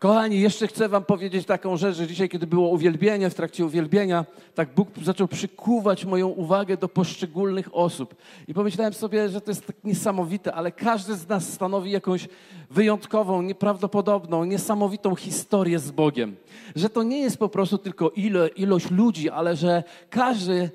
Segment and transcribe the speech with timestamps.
[0.00, 4.24] Kochani, jeszcze chcę Wam powiedzieć taką rzecz, że dzisiaj, kiedy było uwielbienie, w trakcie uwielbienia,
[4.54, 8.14] tak Bóg zaczął przykuwać moją uwagę do poszczególnych osób.
[8.48, 12.28] I pomyślałem sobie, że to jest tak niesamowite, ale każdy z nas stanowi jakąś
[12.70, 16.36] wyjątkową, nieprawdopodobną, niesamowitą historię z Bogiem.
[16.76, 20.70] Że to nie jest po prostu tylko ilo, ilość ludzi, ale że każdy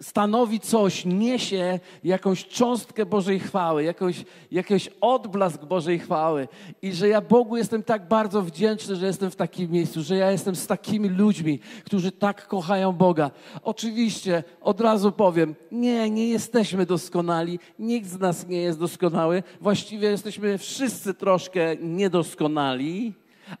[0.00, 6.48] stanowi coś, niesie jakąś cząstkę Bożej chwały, jakąś, jakiś odblask Bożej chwały.
[6.82, 8.53] I że ja Bogu jestem tak bardzo wdzięczny,
[8.96, 13.30] że jestem w takim miejscu, że ja jestem z takimi ludźmi, którzy tak kochają Boga.
[13.62, 19.42] Oczywiście od razu powiem, nie, nie jesteśmy doskonali, nikt z nas nie jest doskonały.
[19.60, 23.14] Właściwie jesteśmy wszyscy troszkę niedoskonali,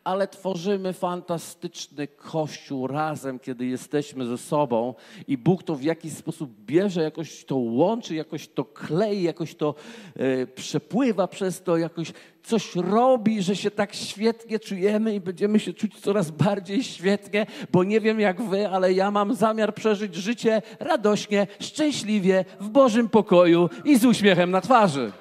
[0.04, 4.94] ale tworzymy fantastyczny kościół razem, kiedy jesteśmy ze sobą
[5.28, 9.74] i Bóg to w jakiś sposób bierze, jakoś to łączy, jakoś to klei, jakoś to
[10.16, 15.72] e, przepływa przez to, jakoś coś robi, że się tak świetnie czujemy i będziemy się
[15.72, 20.62] czuć coraz bardziej świetnie, bo nie wiem jak wy, ale ja mam zamiar przeżyć życie
[20.80, 25.12] radośnie, szczęśliwie, w Bożym pokoju i z uśmiechem na twarzy.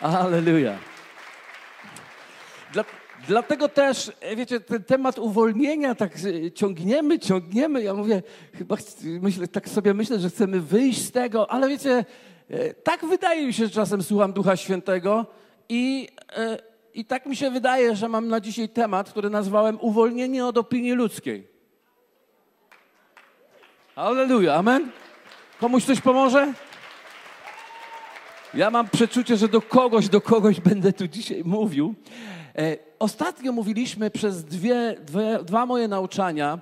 [0.00, 0.93] Aleluja.
[3.26, 6.12] Dla, dlatego też, wiecie, ten temat uwolnienia tak
[6.54, 7.82] ciągniemy, ciągniemy.
[7.82, 8.22] Ja mówię,
[8.54, 12.04] chyba myślę, tak sobie myślę, że chcemy wyjść z tego, ale wiecie,
[12.50, 15.26] e, tak wydaje mi się, że czasem słucham Ducha Świętego
[15.68, 16.58] i, e,
[16.94, 20.92] i tak mi się wydaje, że mam na dzisiaj temat, który nazwałem uwolnienie od opinii
[20.92, 21.48] ludzkiej.
[23.96, 24.90] Aleluja, amen.
[25.60, 26.52] Komuś coś pomoże?
[28.54, 31.94] Ja mam przeczucie, że do kogoś, do kogoś będę tu dzisiaj mówił.
[32.58, 36.58] E, ostatnio mówiliśmy przez dwie, dwie, dwa moje nauczania,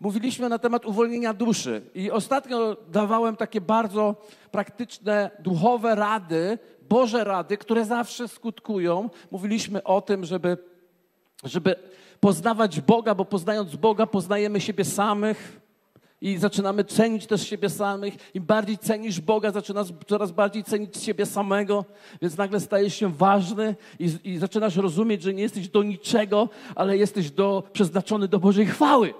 [0.00, 1.82] mówiliśmy na temat uwolnienia duszy.
[1.94, 4.16] I ostatnio dawałem takie bardzo
[4.50, 9.10] praktyczne, duchowe rady, Boże rady, które zawsze skutkują.
[9.30, 10.58] Mówiliśmy o tym, żeby,
[11.44, 11.76] żeby
[12.20, 15.60] poznawać Boga, bo poznając Boga poznajemy siebie samych
[16.24, 18.34] i zaczynamy cenić też siebie samych.
[18.34, 21.84] Im bardziej cenisz Boga, zaczynasz coraz bardziej cenić siebie samego,
[22.22, 26.96] więc nagle stajesz się ważny i, i zaczynasz rozumieć, że nie jesteś do niczego, ale
[26.96, 29.14] jesteś do, przeznaczony do Bożej chwały.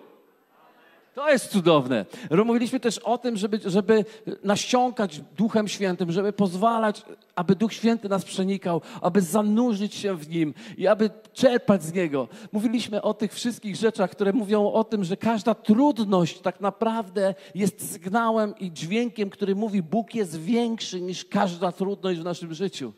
[1.15, 2.07] To jest cudowne.
[2.45, 4.05] Mówiliśmy też o tym, żeby, żeby
[4.45, 7.03] nasiąkać Duchem Świętym, żeby pozwalać,
[7.35, 12.29] aby Duch Święty nas przenikał, aby zanurzyć się w Nim i aby czerpać z Niego.
[12.53, 17.93] Mówiliśmy o tych wszystkich rzeczach, które mówią o tym, że każda trudność tak naprawdę jest
[17.93, 22.93] sygnałem i dźwiękiem, który mówi, Bóg jest większy niż każda trudność w naszym życiu.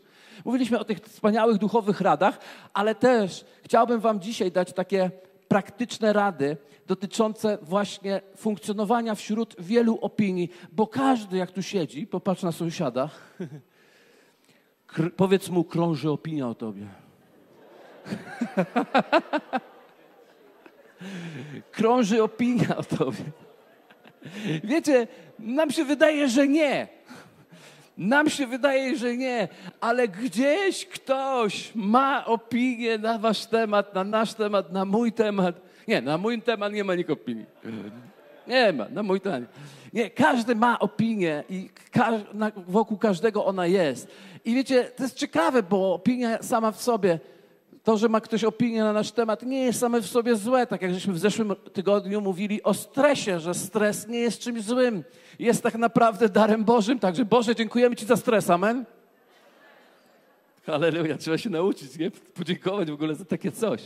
[0.44, 2.38] Mówiliśmy o tych wspaniałych duchowych radach,
[2.74, 5.10] ale też chciałbym Wam dzisiaj dać takie
[5.48, 12.52] praktyczne rady dotyczące właśnie funkcjonowania wśród wielu opinii, bo każdy, jak tu siedzi, popatrz na
[12.52, 13.08] sąsiada,
[15.16, 16.86] powiedz mu, krąży opinia o tobie.
[21.72, 23.24] krąży opinia o tobie.
[24.64, 25.06] Wiecie,
[25.38, 26.88] nam się wydaje, że nie.
[27.98, 29.48] Nam się wydaje, że nie,
[29.80, 35.60] ale gdzieś ktoś ma opinię na wasz temat, na nasz temat, na mój temat.
[35.88, 37.46] Nie, na mój temat nie ma nikt opinii.
[38.46, 39.42] Nie ma, na mój temat.
[39.92, 41.70] Nie, każdy ma opinię i
[42.68, 44.08] wokół każdego ona jest.
[44.44, 47.18] I wiecie, to jest ciekawe, bo opinia sama w sobie,
[47.86, 50.66] to, że ma ktoś opinię na nasz temat, nie jest same w sobie złe.
[50.66, 55.04] Tak jak żeśmy w zeszłym tygodniu mówili o stresie, że stres nie jest czymś złym.
[55.38, 56.98] Jest tak naprawdę darem Bożym.
[56.98, 58.50] Także Boże, dziękujemy Ci za stres.
[58.50, 58.84] Amen.
[60.66, 62.10] Halleluja, trzeba się nauczyć, nie?
[62.10, 63.82] Podziękować w ogóle za takie coś.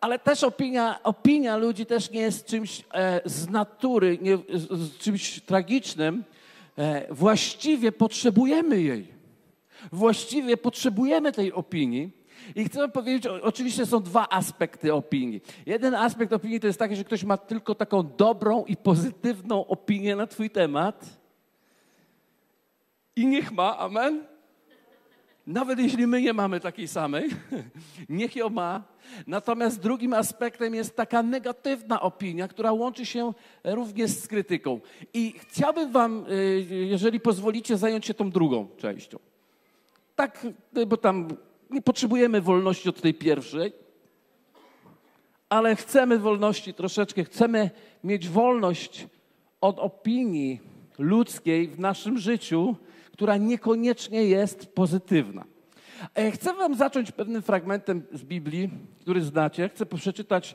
[0.00, 5.40] Ale też opinia, opinia ludzi też nie jest czymś e, z natury, nie, z, czymś
[5.40, 6.24] tragicznym.
[6.78, 9.06] E, właściwie potrzebujemy jej.
[9.92, 12.17] Właściwie potrzebujemy tej opinii.
[12.54, 15.40] I chcę powiedzieć, oczywiście są dwa aspekty opinii.
[15.66, 20.16] Jeden aspekt opinii to jest taki, że ktoś ma tylko taką dobrą i pozytywną opinię
[20.16, 21.18] na Twój temat.
[23.16, 24.24] I niech ma, amen.
[25.48, 27.28] Nawet jeśli my nie mamy takiej samej,
[28.08, 28.82] niech ją ma.
[29.26, 33.32] Natomiast drugim aspektem jest taka negatywna opinia, która łączy się
[33.64, 34.80] również z krytyką.
[35.14, 39.18] I chciałbym Wam, y, jeżeli pozwolicie, zająć się tą drugą częścią.
[40.16, 40.46] Tak,
[40.86, 41.28] bo tam
[41.70, 43.72] nie potrzebujemy wolności od tej pierwszej,
[45.48, 47.70] ale chcemy wolności troszeczkę, chcemy
[48.04, 49.06] mieć wolność
[49.60, 50.60] od opinii
[50.98, 52.76] ludzkiej w naszym życiu,
[53.12, 55.44] która niekoniecznie jest pozytywna.
[56.14, 58.70] E, chcę Wam zacząć pewnym fragmentem z Biblii,
[59.00, 59.68] który znacie.
[59.68, 60.54] Chcę przeczytać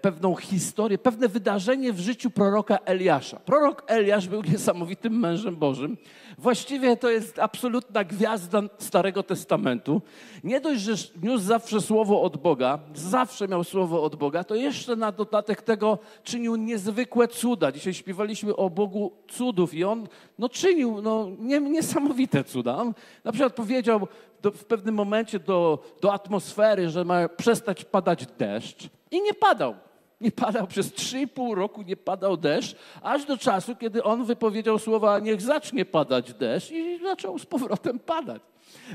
[0.00, 3.40] pewną historię, pewne wydarzenie w życiu proroka Eliasza.
[3.40, 5.96] Prorok Eliasz był niesamowitym mężem Bożym.
[6.38, 10.02] Właściwie to jest absolutna gwiazda Starego Testamentu.
[10.44, 10.92] Nie dość, że
[11.22, 15.98] niósł zawsze słowo od Boga, zawsze miał słowo od Boga, to jeszcze na dodatek tego
[16.22, 17.72] czynił niezwykłe cuda.
[17.72, 20.08] Dzisiaj śpiewaliśmy o Bogu cudów i on
[20.38, 21.28] no, czynił no,
[21.60, 22.76] niesamowite cuda.
[22.76, 22.94] On
[23.24, 24.08] na przykład powiedział
[24.42, 29.74] do, w pewnym momencie do, do atmosfery, że ma przestać padać deszcz i nie padał.
[30.20, 35.18] Nie padał przez 3,5 roku, nie padał deszcz, aż do czasu, kiedy on wypowiedział słowa,
[35.18, 38.42] niech zacznie padać deszcz i zaczął z powrotem padać.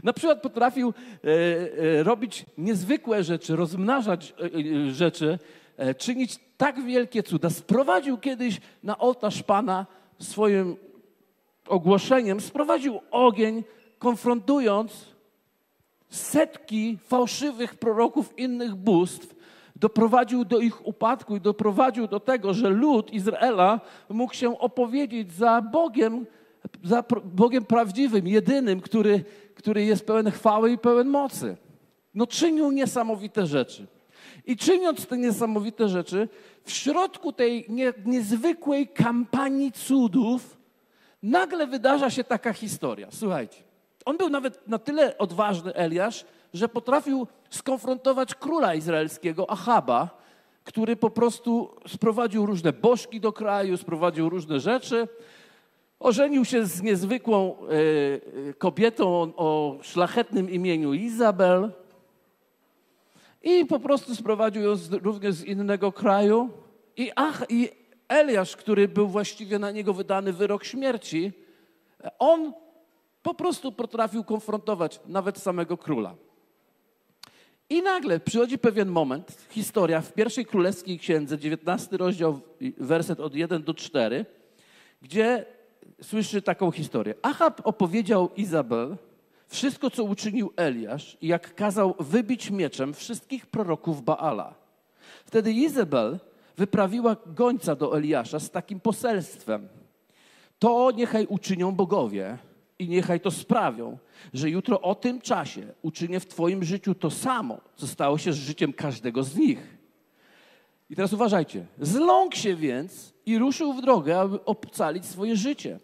[0.03, 1.29] Na przykład potrafił e,
[1.99, 4.33] e, robić niezwykłe rzeczy, rozmnażać
[4.87, 5.39] e, rzeczy,
[5.97, 7.49] czynić tak wielkie cuda.
[7.49, 9.85] Sprowadził kiedyś na ołtarz Pana
[10.19, 10.77] swoim
[11.67, 13.63] ogłoszeniem, sprowadził ogień,
[13.99, 15.15] konfrontując
[16.09, 19.36] setki fałszywych proroków innych bóstw,
[19.79, 25.61] doprowadził do ich upadku i doprowadził do tego, że lud Izraela mógł się opowiedzieć za
[25.61, 26.25] Bogiem,
[26.83, 29.23] za Bogiem prawdziwym, jedynym, który,
[29.55, 31.57] który jest pełen chwały i pełen mocy.
[32.13, 33.87] No czynił niesamowite rzeczy.
[34.45, 36.29] I czyniąc te niesamowite rzeczy,
[36.63, 40.57] w środku tej nie, niezwykłej kampanii cudów,
[41.23, 43.07] nagle wydarza się taka historia.
[43.11, 43.57] Słuchajcie.
[44.05, 50.09] On był nawet na tyle odważny, Eliasz, że potrafił skonfrontować króla izraelskiego, Achaba,
[50.63, 55.07] który po prostu sprowadził różne bożki do kraju, sprowadził różne rzeczy.
[55.99, 57.55] Ożenił się z niezwykłą
[58.49, 61.71] e, kobietą o, szlachetnym imieniu Izabel
[63.43, 66.49] i po prostu sprowadził ją z, również z innego kraju.
[66.97, 67.69] I, ach, I
[68.07, 71.31] Eliasz, który był właściwie na niego wydany wyrok śmierci,
[72.19, 72.53] on
[73.23, 76.15] po prostu potrafił konfrontować nawet samego króla.
[77.69, 82.39] I nagle przychodzi pewien moment, historia w pierwszej królewskiej księdze, 19 rozdział,
[82.77, 84.25] werset od 1 do 4,
[85.01, 85.45] gdzie
[86.01, 87.13] słyszy taką historię.
[87.21, 88.97] Achab opowiedział Izabel
[89.47, 94.53] wszystko, co uczynił Eliasz i jak kazał wybić mieczem wszystkich proroków Baala.
[95.25, 96.19] Wtedy Izabel
[96.57, 99.67] wyprawiła gońca do Eliasza z takim poselstwem.
[100.59, 102.37] To niechaj uczynią bogowie,
[102.79, 103.97] i niechaj to sprawią,
[104.33, 108.35] że jutro o tym czasie uczynię w Twoim życiu to samo, co stało się z
[108.35, 109.77] życiem każdego z nich.
[110.89, 111.65] I teraz uważajcie.
[111.79, 115.79] Zląkł się więc i ruszył w drogę, aby ocalić swoje życie.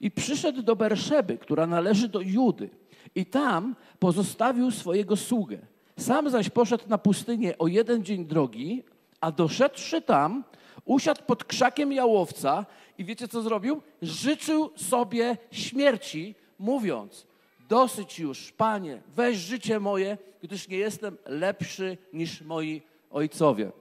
[0.00, 2.70] I przyszedł do Berszeby, która należy do Judy.
[3.14, 5.58] I tam pozostawił swojego sługę.
[5.98, 8.82] Sam zaś poszedł na pustynię o jeden dzień drogi,
[9.20, 10.44] a doszedłszy tam,
[10.84, 12.66] usiadł pod krzakiem jałowca
[12.98, 13.82] i wiecie co zrobił?
[14.02, 17.26] Życzył sobie śmierci, mówiąc:
[17.68, 23.72] Dosyć już, panie, weź życie moje, gdyż nie jestem lepszy niż moi ojcowie.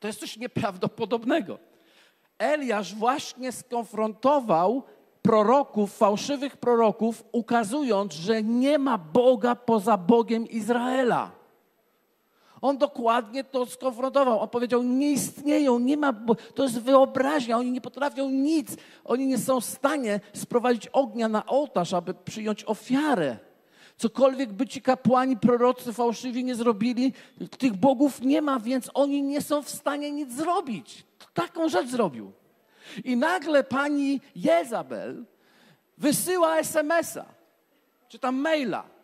[0.00, 1.58] To jest coś nieprawdopodobnego.
[2.38, 4.82] Eliasz właśnie skonfrontował
[5.22, 11.35] proroków, fałszywych proroków, ukazując, że nie ma Boga poza Bogiem Izraela.
[12.60, 14.40] On dokładnie to skonfrontował.
[14.40, 16.14] On powiedział, nie istnieją, nie ma,
[16.54, 18.76] to jest wyobraźnia, oni nie potrafią nic.
[19.04, 23.36] Oni nie są w stanie sprowadzić ognia na ołtarz, aby przyjąć ofiarę.
[23.96, 27.12] Cokolwiek by ci kapłani, prorocy fałszywi nie zrobili,
[27.58, 31.06] tych bogów nie ma, więc oni nie są w stanie nic zrobić.
[31.34, 32.32] Taką rzecz zrobił.
[33.04, 35.24] I nagle pani Jezabel
[35.98, 37.24] wysyła SMS-a,
[38.08, 38.96] czy tam maila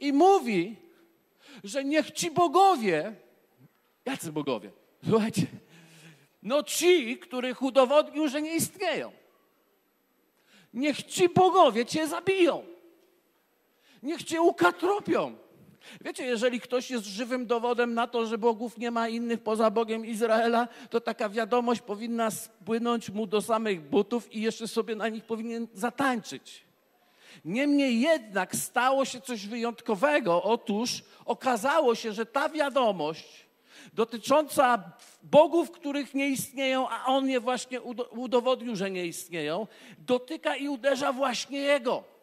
[0.00, 0.76] i mówi,
[1.64, 3.14] że niech ci bogowie,
[4.04, 4.70] jacy bogowie?
[5.08, 5.46] Słuchajcie,
[6.42, 9.12] no ci, których udowodnił, że nie istnieją.
[10.74, 12.64] Niech ci bogowie cię zabiją.
[14.02, 15.36] Niech cię ukatropią.
[16.00, 20.06] Wiecie, jeżeli ktoś jest żywym dowodem na to, że bogów nie ma innych poza Bogiem
[20.06, 25.24] Izraela, to taka wiadomość powinna spłynąć mu do samych butów i jeszcze sobie na nich
[25.24, 26.65] powinien zatańczyć.
[27.44, 30.42] Niemniej jednak stało się coś wyjątkowego.
[30.42, 33.46] Otóż okazało się, że ta wiadomość
[33.92, 39.66] dotycząca bogów, których nie istnieją, a on je właśnie udowodnił, że nie istnieją,
[39.98, 42.16] dotyka i uderza właśnie jego.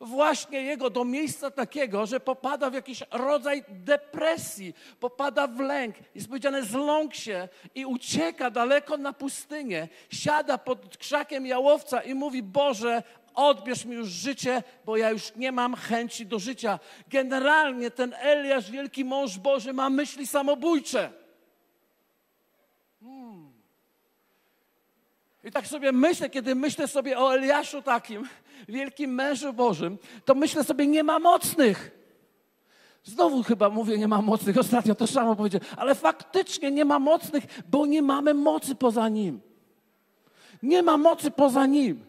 [0.00, 5.96] Właśnie jego do miejsca takiego, że popada w jakiś rodzaj depresji, popada w lęk.
[6.14, 12.42] Jest powiedziane, zląk się i ucieka daleko na pustynię, siada pod krzakiem jałowca i mówi:
[12.42, 13.02] Boże,
[13.38, 16.78] odbierz mi już życie, bo ja już nie mam chęci do życia.
[17.08, 21.12] Generalnie ten Eliasz, wielki mąż Boży, ma myśli samobójcze.
[23.00, 23.52] Hmm.
[25.44, 28.28] I tak sobie myślę, kiedy myślę sobie o Eliaszu takim,
[28.68, 31.98] wielkim mężu Bożym, to myślę sobie, nie ma mocnych.
[33.04, 34.58] Znowu chyba mówię, nie ma mocnych.
[34.58, 35.68] Ostatnio to samo powiedziałem.
[35.76, 39.40] Ale faktycznie nie ma mocnych, bo nie mamy mocy poza Nim.
[40.62, 42.07] Nie ma mocy poza Nim.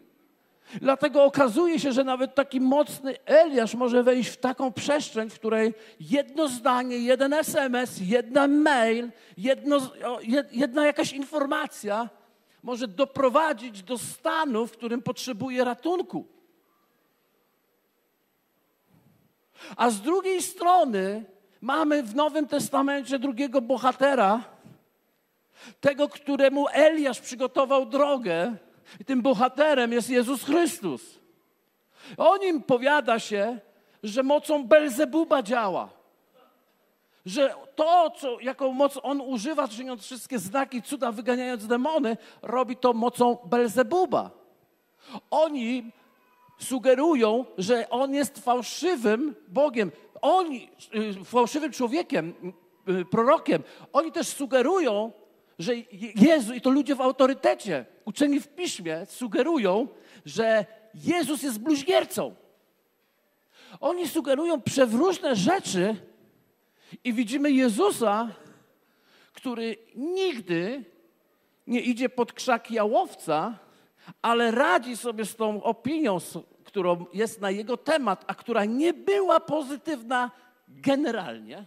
[0.74, 5.74] Dlatego okazuje się, że nawet taki mocny Eliasz może wejść w taką przestrzeń, w której
[6.00, 9.80] jedno zdanie, jeden SMS, jedna mail, jedno,
[10.52, 12.10] jedna jakaś informacja
[12.64, 16.28] może doprowadzić do stanu, w którym potrzebuje ratunku.
[19.76, 21.26] A z drugiej strony
[21.62, 24.44] mamy w Nowym Testamencie drugiego bohatera,
[25.82, 28.56] tego, któremu Eliasz przygotował drogę,
[29.00, 31.20] i tym bohaterem jest Jezus Chrystus.
[32.18, 33.60] O nim powiada się,
[34.04, 35.90] że mocą Belzebuba działa.
[37.26, 42.94] Że to, co, jaką moc on używa, czyniąc wszystkie znaki, cuda, wyganiając demony, robi to
[42.94, 44.32] mocą Belzebuba.
[45.32, 45.92] Oni
[46.60, 49.92] sugerują, że on jest fałszywym Bogiem.
[50.22, 52.54] Oni, y, fałszywym człowiekiem,
[52.90, 53.64] y, prorokiem.
[53.94, 55.12] Oni też sugerują,
[55.60, 55.74] że
[56.16, 59.88] Jezus, i to ludzie w autorytecie, uczeni w piśmie, sugerują,
[60.26, 62.36] że Jezus jest bluźniercą.
[63.80, 65.96] Oni sugerują przewróżne rzeczy
[67.04, 68.30] i widzimy Jezusa,
[69.34, 70.84] który nigdy
[71.68, 73.60] nie idzie pod krzaki jałowca,
[74.22, 76.18] ale radzi sobie z tą opinią,
[76.64, 80.32] którą jest na jego temat, a która nie była pozytywna
[80.68, 81.66] generalnie.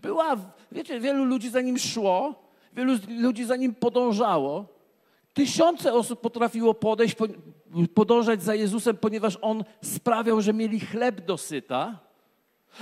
[0.00, 0.36] Była,
[0.72, 4.66] wiecie, wielu ludzi za nim szło, Wielu ludzi za nim podążało.
[5.34, 7.16] Tysiące osób potrafiło podejść,
[7.94, 11.98] podążać za Jezusem, ponieważ on sprawiał, że mieli chleb do syta.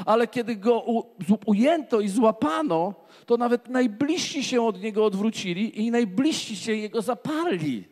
[0.06, 0.84] Ale kiedy go
[1.46, 2.94] ujęto i złapano,
[3.26, 7.84] to nawet najbliżsi się od niego odwrócili i najbliżsi się jego zaparli.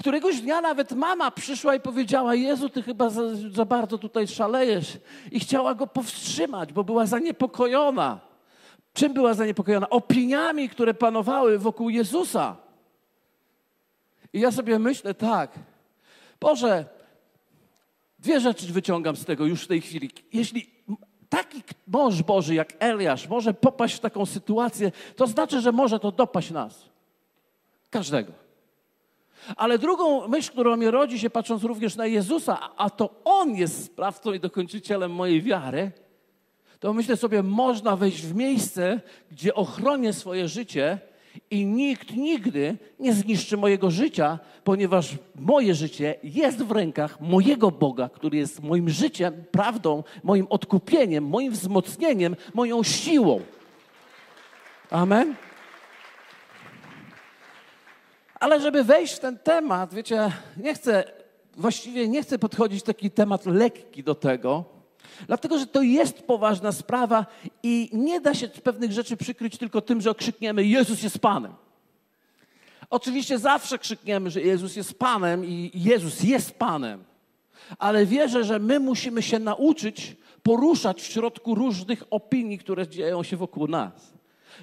[0.00, 4.98] Któregoś dnia nawet mama przyszła i powiedziała: Jezu, ty chyba za, za bardzo tutaj szalejesz.
[5.30, 8.20] I chciała go powstrzymać, bo była zaniepokojona.
[8.94, 9.90] Czym była zaniepokojona?
[9.90, 12.56] Opiniami, które panowały wokół Jezusa.
[14.32, 15.58] I ja sobie myślę tak,
[16.40, 16.84] Boże,
[18.18, 20.10] dwie rzeczy wyciągam z tego już w tej chwili.
[20.32, 20.70] Jeśli
[21.28, 26.12] taki mąż Boży jak Eliasz może popaść w taką sytuację, to znaczy, że może to
[26.12, 26.88] dopaść nas.
[27.90, 28.32] Każdego.
[29.56, 33.84] Ale drugą myśl, którą mi rodzi się, patrząc również na Jezusa, a to On jest
[33.84, 35.90] sprawcą i dokończycielem mojej wiary–
[36.84, 39.00] to myślę sobie, można wejść w miejsce,
[39.30, 40.98] gdzie ochronię swoje życie
[41.50, 48.08] i nikt nigdy nie zniszczy mojego życia, ponieważ moje życie jest w rękach mojego Boga,
[48.08, 53.40] który jest moim życiem, prawdą, moim odkupieniem, moim wzmocnieniem, moją siłą.
[54.90, 55.34] Amen.
[58.40, 61.04] Ale żeby wejść w ten temat, wiecie, nie chcę,
[61.56, 64.73] właściwie nie chcę podchodzić taki temat lekki do tego,
[65.26, 67.26] Dlatego, że to jest poważna sprawa
[67.62, 71.54] i nie da się pewnych rzeczy przykryć tylko tym, że okrzykniemy Jezus jest Panem.
[72.90, 77.04] Oczywiście zawsze krzykniemy, że Jezus jest Panem i Jezus jest Panem,
[77.78, 83.36] ale wierzę, że my musimy się nauczyć poruszać w środku różnych opinii, które dzieją się
[83.36, 84.12] wokół nas.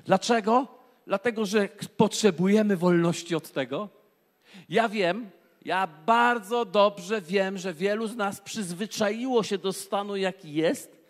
[0.05, 0.67] Dlaczego?
[1.08, 3.89] Dlatego, że potrzebujemy wolności od tego.
[4.70, 5.29] Ja wiem,
[5.65, 11.01] ja bardzo dobrze wiem, że wielu z nas przyzwyczaiło się do stanu, jaki jest.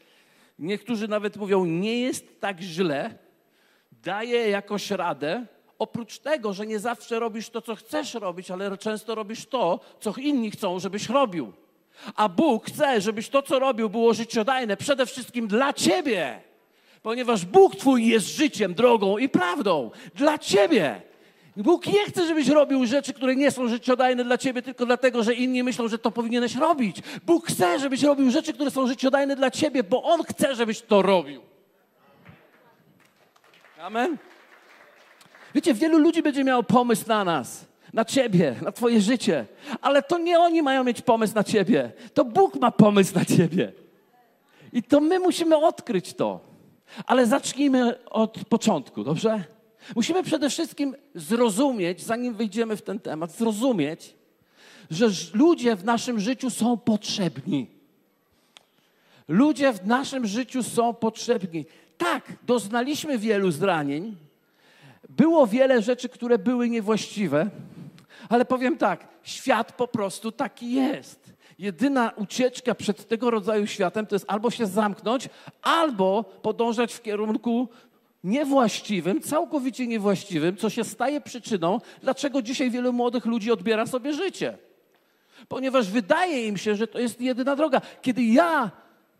[0.60, 3.17] Niektórzy nawet mówią, nie jest tak źle,
[3.91, 5.46] daje jakoś radę.
[5.79, 10.13] Oprócz tego, że nie zawsze robisz to, co chcesz robić, ale często robisz to, co
[10.17, 11.53] inni chcą, żebyś robił.
[12.15, 16.41] A Bóg chce, żebyś to, co robił, było życiodajne przede wszystkim dla ciebie.
[17.01, 19.91] Ponieważ Bóg Twój jest życiem, drogą i prawdą.
[20.15, 21.11] Dla ciebie.
[21.58, 25.34] Bóg nie chce, żebyś robił rzeczy, które nie są życiodajne dla ciebie, tylko dlatego, że
[25.34, 26.98] inni myślą, że to powinieneś robić.
[27.25, 31.01] Bóg chce, żebyś robił rzeczy, które są życiodajne dla ciebie, bo On chce, żebyś to
[31.01, 31.41] robił.
[33.81, 34.17] Amen.
[35.55, 39.46] Wiecie, wielu ludzi będzie miało pomysł na nas, na ciebie, na twoje życie,
[39.81, 43.72] ale to nie oni mają mieć pomysł na ciebie, to Bóg ma pomysł na ciebie.
[44.74, 46.39] I to my musimy odkryć to.
[47.05, 49.43] Ale zacznijmy od początku, dobrze?
[49.96, 54.14] Musimy przede wszystkim zrozumieć, zanim wyjdziemy w ten temat, zrozumieć,
[54.92, 57.68] że ludzie w naszym życiu są potrzebni.
[59.28, 61.66] Ludzie w naszym życiu są potrzebni.
[61.98, 64.16] Tak, doznaliśmy wielu zranień,
[65.10, 67.50] było wiele rzeczy, które były niewłaściwe,
[68.30, 71.34] ale powiem tak, świat po prostu taki jest.
[71.60, 75.30] Jedyna ucieczka przed tego rodzaju światem to jest albo się zamknąć,
[75.62, 77.68] albo podążać w kierunku
[78.24, 84.58] niewłaściwym, całkowicie niewłaściwym, co się staje przyczyną, dlaczego dzisiaj wielu młodych ludzi odbiera sobie życie.
[85.48, 87.82] Ponieważ wydaje im się, że to jest jedyna droga.
[88.01, 88.72] Kiedy ja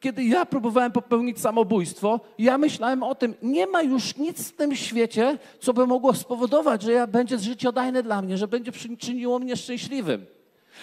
[0.02, 4.76] kiedy ja próbowałem popełnić samobójstwo, ja myślałem o tym, nie ma już nic w tym
[4.76, 9.56] świecie, co by mogło spowodować, że ja będzie życiodajne dla mnie, że będzie czyniło mnie
[9.56, 10.26] szczęśliwym.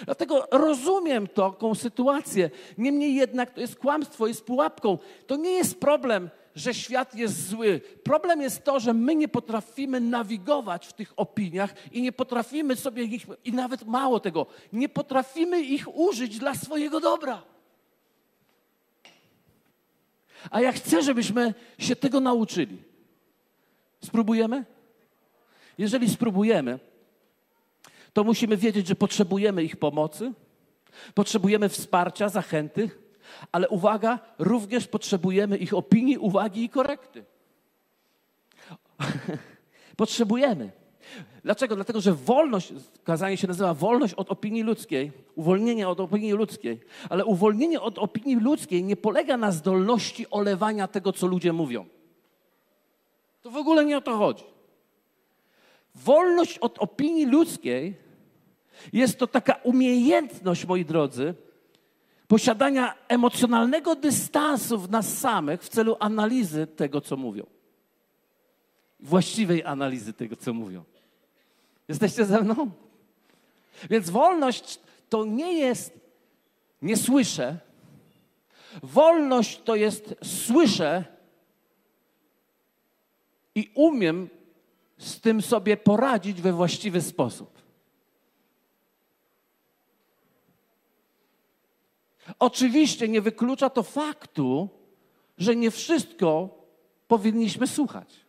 [0.05, 2.51] Dlatego rozumiem taką sytuację.
[2.79, 4.99] Niemniej jednak to jest kłamstwo, jest pułapką.
[5.27, 7.81] To nie jest problem, że świat jest zły.
[8.05, 13.05] Problem jest to, że my nie potrafimy nawigować w tych opiniach i nie potrafimy sobie
[13.05, 17.43] ich, i nawet mało tego, nie potrafimy ich użyć dla swojego dobra.
[20.51, 22.83] A ja chcę, żebyśmy się tego nauczyli.
[24.05, 24.65] Spróbujemy?
[25.79, 26.79] Jeżeli spróbujemy,
[28.13, 30.33] to musimy wiedzieć, że potrzebujemy ich pomocy,
[31.15, 32.91] potrzebujemy wsparcia, zachęty,
[33.53, 37.25] ale uwaga, również potrzebujemy ich opinii, uwagi i korekty.
[39.97, 40.73] potrzebujemy.
[41.45, 41.75] Dlaczego?
[41.75, 42.73] Dlatego, że wolność,
[43.05, 48.37] kazanie się nazywa wolność od opinii ludzkiej, uwolnienie od opinii ludzkiej, ale uwolnienie od opinii
[48.37, 51.87] ludzkiej nie polega na zdolności olewania tego, co ludzie mówią.
[53.43, 54.45] To w ogóle nie o to chodzi.
[56.05, 57.95] Wolność od opinii ludzkiej
[58.93, 61.35] jest to taka umiejętność, moi drodzy,
[62.29, 67.47] posiadania emocjonalnego dystansu w nas samych w celu analizy tego, co mówią.
[69.01, 70.85] Właściwej analizy tego, co mówią.
[71.89, 72.71] Jesteście ze mną?
[73.91, 75.99] Więc wolność to nie jest
[76.83, 77.59] nie słyszę.
[78.83, 81.05] Wolność to jest słyszę
[83.55, 84.29] i umiem
[84.99, 87.63] z tym sobie poradzić we właściwy sposób.
[92.39, 94.69] Oczywiście nie wyklucza to faktu,
[95.39, 96.49] że nie wszystko
[97.09, 98.29] powinniśmy słuchać.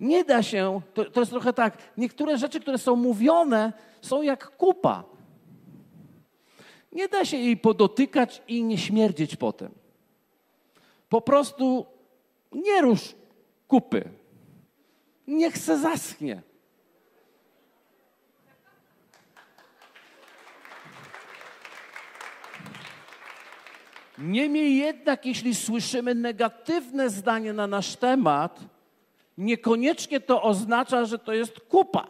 [0.00, 4.56] Nie da się, to, to jest trochę tak, niektóre rzeczy, które są mówione, są jak
[4.56, 5.04] kupa.
[6.92, 9.72] Nie da się jej podotykać i nie śmierdzieć potem.
[11.08, 11.86] Po prostu
[12.52, 13.14] nie rusz
[13.72, 14.04] kupy.
[15.26, 16.42] Niech se zaschnie.
[24.18, 28.60] Niemniej jednak, jeśli słyszymy negatywne zdanie na nasz temat,
[29.38, 32.06] niekoniecznie to oznacza, że to jest kupa.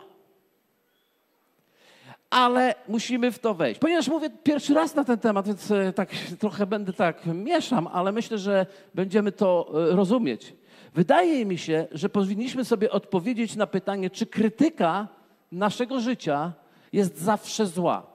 [2.30, 3.80] Ale musimy w to wejść.
[3.80, 8.12] Ponieważ mówię pierwszy raz na ten temat, więc e, tak trochę będę tak mieszam, ale
[8.12, 10.62] myślę, że będziemy to e, rozumieć.
[10.94, 15.09] Wydaje mi się, że powinniśmy sobie odpowiedzieć na pytanie, czy krytyka
[15.52, 16.52] naszego życia
[16.92, 18.07] jest zawsze zła.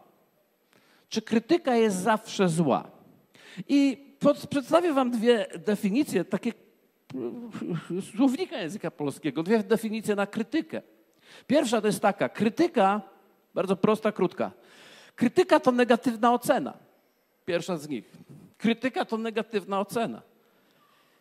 [1.09, 2.91] Czy krytyka jest zawsze zła?
[3.67, 4.07] I
[4.49, 6.53] przedstawię Wam dwie definicje, takie
[8.15, 10.81] słownika języka polskiego, dwie definicje na krytykę.
[11.47, 13.01] Pierwsza to jest taka: krytyka,
[13.53, 14.51] bardzo prosta, krótka.
[15.15, 16.73] Krytyka to negatywna ocena.
[17.45, 18.11] Pierwsza z nich.
[18.57, 20.21] Krytyka to negatywna ocena.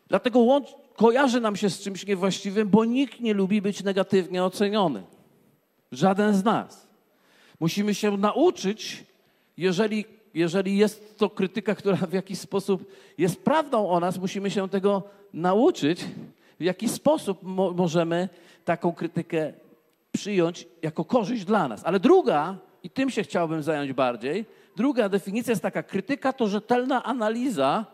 [0.08, 5.02] Dlatego łącz, kojarzy nam się z czymś niewłaściwym, bo nikt nie lubi być negatywnie oceniony.
[5.92, 6.86] Żaden z nas.
[7.60, 9.04] Musimy się nauczyć,
[9.56, 10.04] jeżeli
[10.36, 15.02] jeżeli jest to krytyka, która w jakiś sposób jest prawdą o nas, musimy się tego
[15.32, 16.04] nauczyć,
[16.60, 18.28] w jaki sposób mo możemy
[18.64, 19.52] taką krytykę
[20.12, 21.84] przyjąć jako korzyść dla nas.
[21.84, 24.44] Ale druga, i tym się chciałbym zająć bardziej,
[24.76, 27.86] druga definicja jest taka: krytyka to rzetelna analiza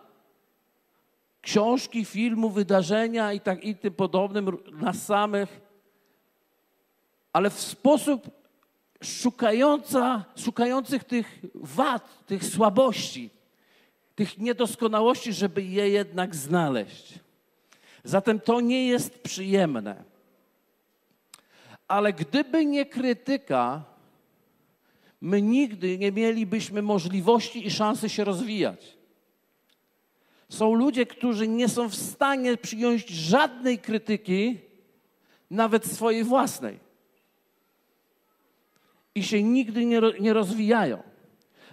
[1.42, 5.61] książki, filmu, wydarzenia i tak i tym podobnym nas samych,
[7.33, 8.31] ale w sposób
[9.02, 13.31] szukająca, szukających tych wad, tych słabości,
[14.14, 17.18] tych niedoskonałości, żeby je jednak znaleźć.
[18.05, 20.05] Zatem to nie jest przyjemne.
[21.88, 23.85] Ale gdyby nie krytyka,
[25.20, 29.01] my nigdy nie mielibyśmy możliwości i szansy się rozwijać.
[30.52, 34.58] Są ludzie, którzy nie są w stanie przyjąć żadnej krytyki,
[35.50, 36.78] nawet swojej własnej
[39.14, 41.02] i się nigdy nie, nie rozwijają.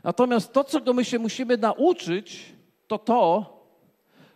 [0.03, 2.45] Natomiast to, czego my się musimy nauczyć,
[2.87, 3.53] to to,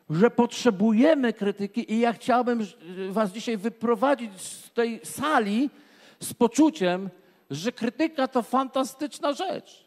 [0.10, 2.67] że potrzebujemy krytyki i ja chciałbym
[3.10, 5.69] Was dzisiaj wyprowadzić z tej sali
[6.19, 7.10] z poczuciem,
[7.49, 9.83] że krytyka to fantastyczna rzecz.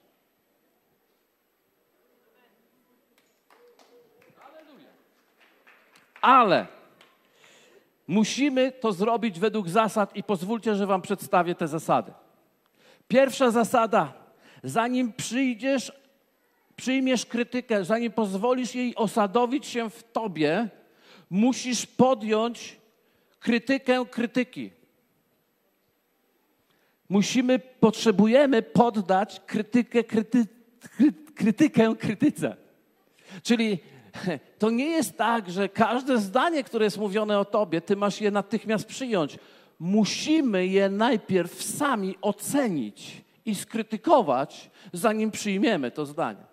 [6.27, 6.67] Ale
[8.07, 12.13] musimy to zrobić według zasad i pozwólcie, że Wam przedstawię te zasady.
[13.09, 14.13] Pierwsza zasada,
[14.63, 15.93] zanim przyjdziesz,
[16.77, 20.69] przyjmiesz krytykę, zanim pozwolisz jej osadowić się w tobie,
[21.31, 22.77] musisz podjąć
[23.41, 24.71] krytykę krytyki.
[27.09, 30.47] Musimy, potrzebujemy poddać krytykę kryty,
[31.35, 32.57] krytykę krytyce.
[33.43, 33.79] Czyli
[34.59, 38.31] to nie jest tak, że każde zdanie, które jest mówione o tobie, ty masz je
[38.31, 39.39] natychmiast przyjąć.
[39.79, 46.45] Musimy je najpierw sami ocenić i skrytykować, zanim przyjmiemy to zdanie.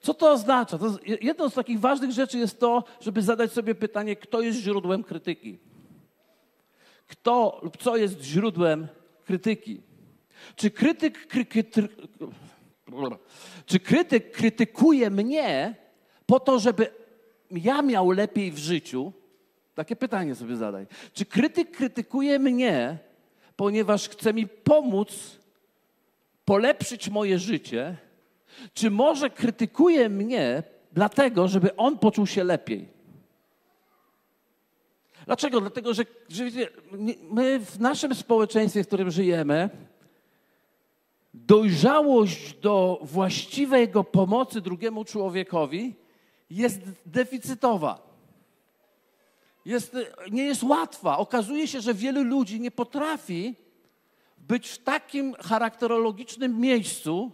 [0.00, 0.78] Co to oznacza?
[0.78, 0.86] To
[1.20, 5.58] jedną z takich ważnych rzeczy jest to, żeby zadać sobie pytanie, kto jest źródłem krytyki.
[7.06, 8.88] Kto lub co jest źródłem
[9.24, 9.80] krytyki?
[10.56, 11.46] Czy krytyk, kry,
[13.66, 15.74] czy krytyk krytykuje mnie
[16.26, 16.90] po to, żeby
[17.50, 19.12] ja miał lepiej w życiu?
[19.74, 20.86] Takie pytanie sobie zadaj.
[21.12, 22.98] Czy krytyk krytykuje mnie,
[23.56, 25.38] ponieważ chce mi pomóc
[26.44, 27.96] polepszyć moje życie?
[28.74, 30.62] Czy może krytykuje mnie
[30.92, 32.88] dlatego, żeby on poczuł się lepiej?
[35.26, 35.60] Dlaczego?
[35.60, 36.44] Dlatego, że, że
[37.30, 39.70] my w naszym społeczeństwie, w którym żyjemy,
[41.34, 45.94] dojrzałość do właściwego pomocy drugiemu człowiekowi
[46.50, 48.06] jest deficytowa.
[49.64, 49.96] Jest,
[50.30, 51.18] nie jest łatwa.
[51.18, 53.54] Okazuje się, że wielu ludzi nie potrafi
[54.38, 57.32] być w takim charakterologicznym miejscu,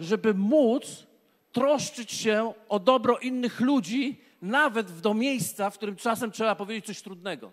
[0.00, 1.06] żeby móc
[1.52, 7.02] troszczyć się o dobro innych ludzi, nawet do miejsca, w którym czasem trzeba powiedzieć coś
[7.02, 7.52] trudnego.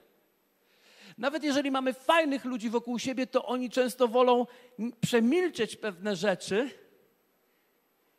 [1.17, 4.45] Nawet jeżeli mamy fajnych ludzi wokół siebie, to oni często wolą
[5.01, 6.69] przemilczeć pewne rzeczy,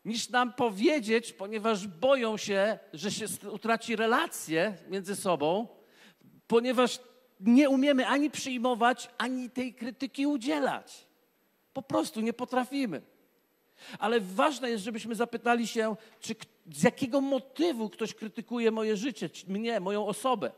[0.07, 5.69] niż nam powiedzieć, ponieważ boją się, że się utraci relacje między sobą,
[6.47, 7.01] ponieważ
[7.40, 11.07] nie umiemy ani przyjmować, ani tej krytyki udzielać.
[11.73, 13.03] Po prostu nie potrafimy.
[13.99, 16.35] Ale ważne jest, żebyśmy zapytali się, czy,
[16.73, 20.53] z jakiego motywu ktoś krytykuje moje życie, mnie, moją osobę.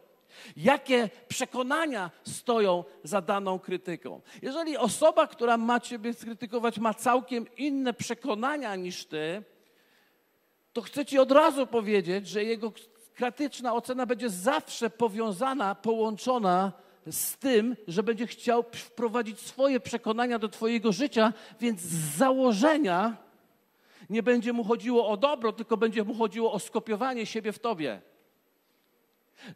[0.57, 4.21] Jakie przekonania stoją za daną krytyką?
[4.43, 9.43] Jeżeli osoba, która ma Ciebie skrytykować, ma całkiem inne przekonania niż Ty,
[10.73, 12.73] to chcę Ci od razu powiedzieć, że jego
[13.15, 16.73] krytyczna ocena będzie zawsze powiązana, połączona
[17.07, 23.17] z tym, że będzie chciał wprowadzić swoje przekonania do Twojego życia, więc z założenia
[24.11, 28.01] nie będzie mu chodziło o dobro, tylko będzie mu chodziło o skopiowanie siebie w Tobie.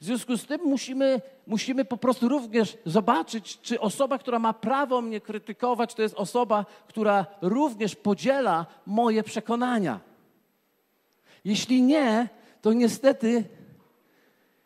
[0.00, 5.02] W związku z tym musimy, musimy po prostu również zobaczyć, czy osoba, która ma prawo
[5.02, 10.00] mnie krytykować, to jest osoba, która również podziela moje przekonania.
[11.44, 12.28] Jeśli nie,
[12.62, 13.44] to niestety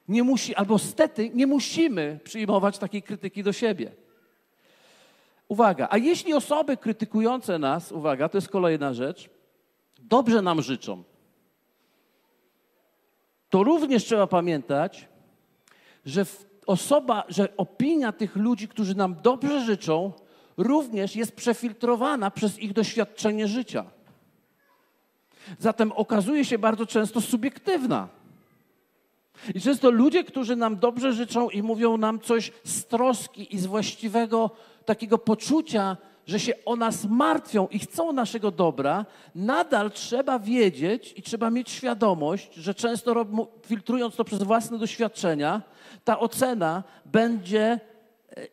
[0.09, 3.93] nie musi, albo stety nie musimy przyjmować takiej krytyki do siebie.
[5.49, 9.31] Uwaga, a jeśli osoby krytykujące nas, uwaga, to jest kolejna rzecz,
[9.99, 11.03] dobrze nam życzą,
[13.57, 15.09] to również trzeba pamiętać,
[16.07, 16.27] że
[16.67, 20.13] osoba, że opinia tych ludzi, którzy nam dobrze życzą,
[20.57, 23.85] również jest przefiltrowana przez ich doświadczenie życia.
[25.59, 28.09] Zatem okazuje się bardzo często subiektywna.
[29.55, 33.67] I często ludzie, którzy nam dobrze życzą i mówią nam coś z troski i z
[33.67, 34.51] właściwego
[34.85, 41.23] takiego poczucia, że się o nas martwią i chcą naszego dobra, nadal trzeba wiedzieć i
[41.23, 43.27] trzeba mieć świadomość, że często
[43.67, 45.63] filtrując to przez własne doświadczenia,
[46.05, 47.81] ta ocena będzie e,
[48.37, 48.47] e,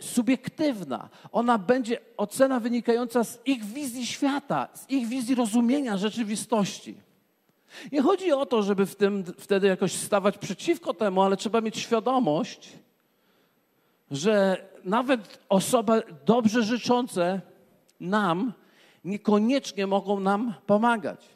[0.00, 1.08] subiektywna.
[1.32, 6.94] Ona będzie ocena wynikająca z ich wizji świata, z ich wizji rozumienia rzeczywistości.
[7.92, 11.78] Nie chodzi o to, żeby w tym wtedy jakoś stawać przeciwko temu, ale trzeba mieć
[11.78, 12.72] świadomość,
[14.10, 17.40] że nawet osoby dobrze życzące
[18.00, 18.52] nam
[19.04, 21.26] niekoniecznie mogą nam pomagać.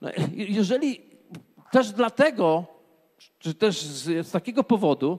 [0.00, 1.00] No, jeżeli
[1.70, 2.66] też dlatego,
[3.38, 5.18] czy też z, z takiego powodu,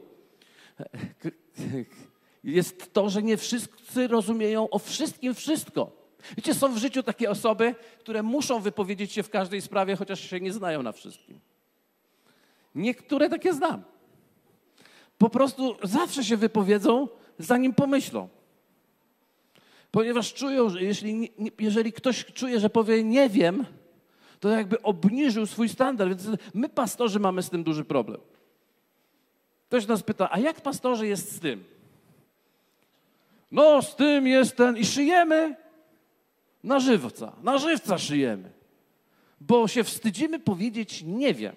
[2.43, 5.91] jest to, że nie wszyscy rozumieją o wszystkim wszystko.
[6.37, 10.39] Wiecie, są w życiu takie osoby, które muszą wypowiedzieć się w każdej sprawie, chociaż się
[10.39, 11.39] nie znają na wszystkim.
[12.75, 13.83] Niektóre takie znam.
[15.21, 17.07] Po prostu zawsze się wypowiedzą,
[17.39, 18.29] zanim pomyślą.
[19.91, 23.65] Ponieważ czują, że jeśli, jeżeli ktoś czuje, że powie nie wiem,
[24.39, 26.09] to jakby obniżył swój standard.
[26.09, 28.21] Więc my, pastorzy, mamy z tym duży problem.
[29.67, 31.63] Ktoś nas pyta, a jak pastorzy jest z tym?
[33.51, 35.55] No, z tym jest ten i szyjemy
[36.63, 37.33] na żywca.
[37.43, 38.51] Na żywca szyjemy.
[39.41, 41.55] Bo się wstydzimy powiedzieć nie wiem.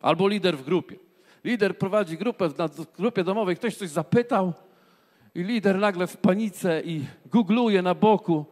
[0.00, 1.11] Albo lider w grupie.
[1.44, 4.52] Lider prowadzi grupę, na grupie domowej ktoś coś zapytał
[5.34, 8.44] i lider nagle w panice i googluje na boku.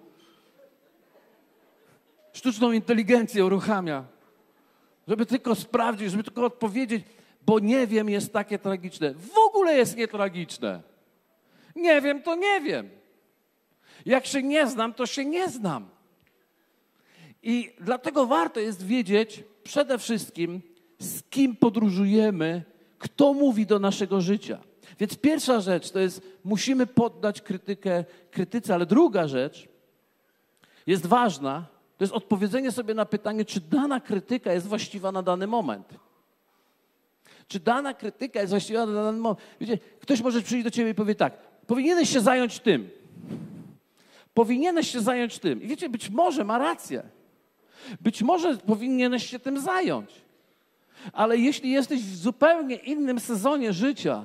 [2.32, 4.04] Sztuczną inteligencję uruchamia,
[5.08, 7.04] żeby tylko sprawdzić, żeby tylko odpowiedzieć,
[7.46, 9.14] bo nie wiem jest takie tragiczne.
[9.14, 10.82] W ogóle jest nietragiczne.
[11.76, 12.90] Nie wiem, to nie wiem.
[14.06, 15.88] Jak się nie znam, to się nie znam.
[17.42, 20.62] I dlatego warto jest wiedzieć przede wszystkim,
[20.98, 22.62] z kim podróżujemy,
[23.00, 24.58] kto mówi do naszego życia.
[24.98, 29.68] Więc pierwsza rzecz to jest, musimy poddać krytykę krytyce, ale druga rzecz
[30.86, 31.66] jest ważna,
[31.98, 35.88] to jest odpowiedzenie sobie na pytanie, czy dana krytyka jest właściwa na dany moment.
[37.48, 39.40] Czy dana krytyka jest właściwa na dany moment.
[39.60, 41.32] Wiecie, ktoś może przyjść do ciebie i powie tak,
[41.66, 42.90] powinieneś się zająć tym.
[44.34, 45.62] Powinieneś się zająć tym.
[45.62, 47.02] I wiecie, być może ma rację.
[48.00, 50.29] Być może powinieneś się tym zająć.
[51.12, 54.24] Ale jeśli jesteś w zupełnie innym sezonie życia,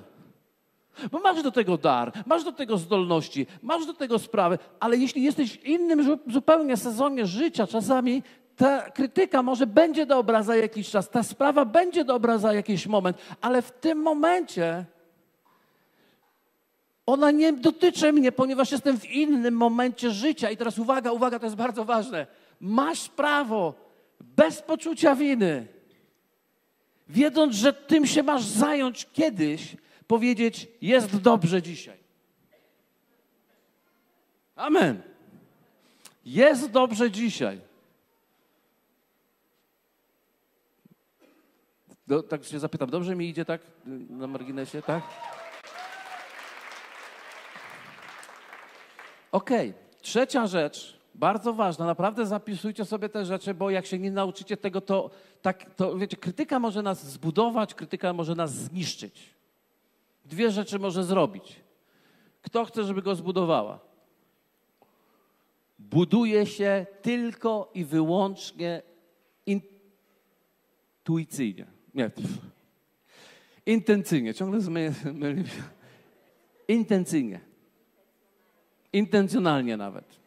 [1.12, 5.24] bo masz do tego dar, masz do tego zdolności, masz do tego sprawy, ale jeśli
[5.24, 8.24] jesteś w innym zupełnie sezonie życia, czasami
[8.56, 13.18] ta krytyka może będzie dobra za jakiś czas, ta sprawa będzie dobra za jakiś moment,
[13.42, 14.86] ale w tym momencie
[17.06, 20.50] ona nie dotyczy mnie, ponieważ jestem w innym momencie życia.
[20.50, 22.28] I teraz uwaga, uwaga, to jest bardzo ważne.
[22.60, 23.74] Masz prawo
[24.22, 25.68] bez poczucia winy,
[27.10, 31.98] wiedząc, że tym się masz zająć kiedyś, powiedzieć: Jest dobrze dzisiaj.
[34.56, 35.02] Amen.
[36.26, 37.60] Jest dobrze dzisiaj.
[42.08, 43.62] Do, tak się zapytam, dobrze mi idzie tak
[44.10, 45.04] na marginesie, tak?
[49.32, 50.02] Okej, okay.
[50.02, 54.82] trzecia rzecz, bardzo ważna, naprawdę zapisujcie sobie te rzeczy, bo jak się nie nauczycie tego,
[54.82, 55.10] to,
[55.42, 59.36] tak, to wiecie, krytyka może nas zbudować, krytyka może nas zniszczyć.
[60.26, 61.56] Dwie rzeczy może zrobić.
[62.42, 63.80] Kto chce, żeby go zbudowała?
[65.80, 68.82] Buduje się tylko i wyłącznie
[71.06, 71.66] intuicyjnie.
[71.94, 72.12] Nie,
[73.66, 74.34] intencyjnie.
[74.34, 75.44] Ciągle mylię
[76.68, 77.40] Intencyjnie.
[78.94, 80.25] Intencjonalnie nawet.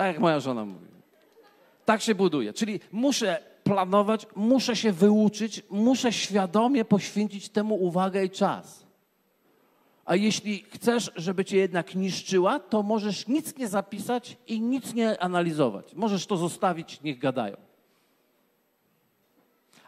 [0.00, 0.86] Tak jak moja żona mówi.
[1.84, 2.52] Tak się buduje.
[2.52, 8.86] Czyli muszę planować, muszę się wyuczyć, muszę świadomie poświęcić temu uwagę i czas.
[10.04, 15.22] A jeśli chcesz, żeby cię jednak niszczyła, to możesz nic nie zapisać i nic nie
[15.22, 15.94] analizować.
[15.94, 17.56] Możesz to zostawić, niech gadają.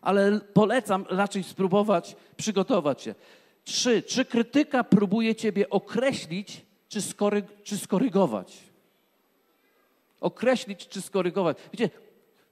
[0.02, 3.14] Ale polecam raczej spróbować przygotować się.
[3.64, 4.02] Trzy.
[4.02, 8.71] Czy krytyka próbuje ciebie określić, czy, skory, czy skorygować?
[10.22, 11.58] Określić, czy skorygować.
[11.72, 11.90] Wiecie,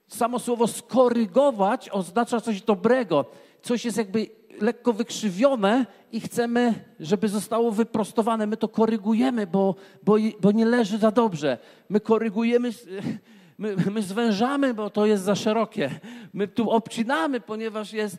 [0.08, 3.24] samo słowo skorygować oznacza coś dobrego.
[3.62, 4.26] Coś jest jakby
[4.60, 8.46] lekko wykrzywione i chcemy, żeby zostało wyprostowane.
[8.46, 11.58] My to korygujemy, bo, bo, bo nie leży za dobrze.
[11.88, 12.70] My korygujemy,
[13.58, 16.00] my, my zwężamy, bo to jest za szerokie.
[16.32, 18.18] My tu obcinamy, ponieważ jest,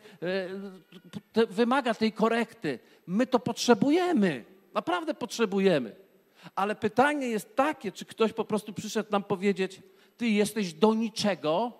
[1.36, 2.78] e, wymaga tej korekty.
[3.06, 4.44] My to potrzebujemy.
[4.74, 6.01] Naprawdę potrzebujemy.
[6.54, 9.82] Ale pytanie jest takie, czy ktoś po prostu przyszedł nam powiedzieć,
[10.16, 11.72] ty jesteś do niczego,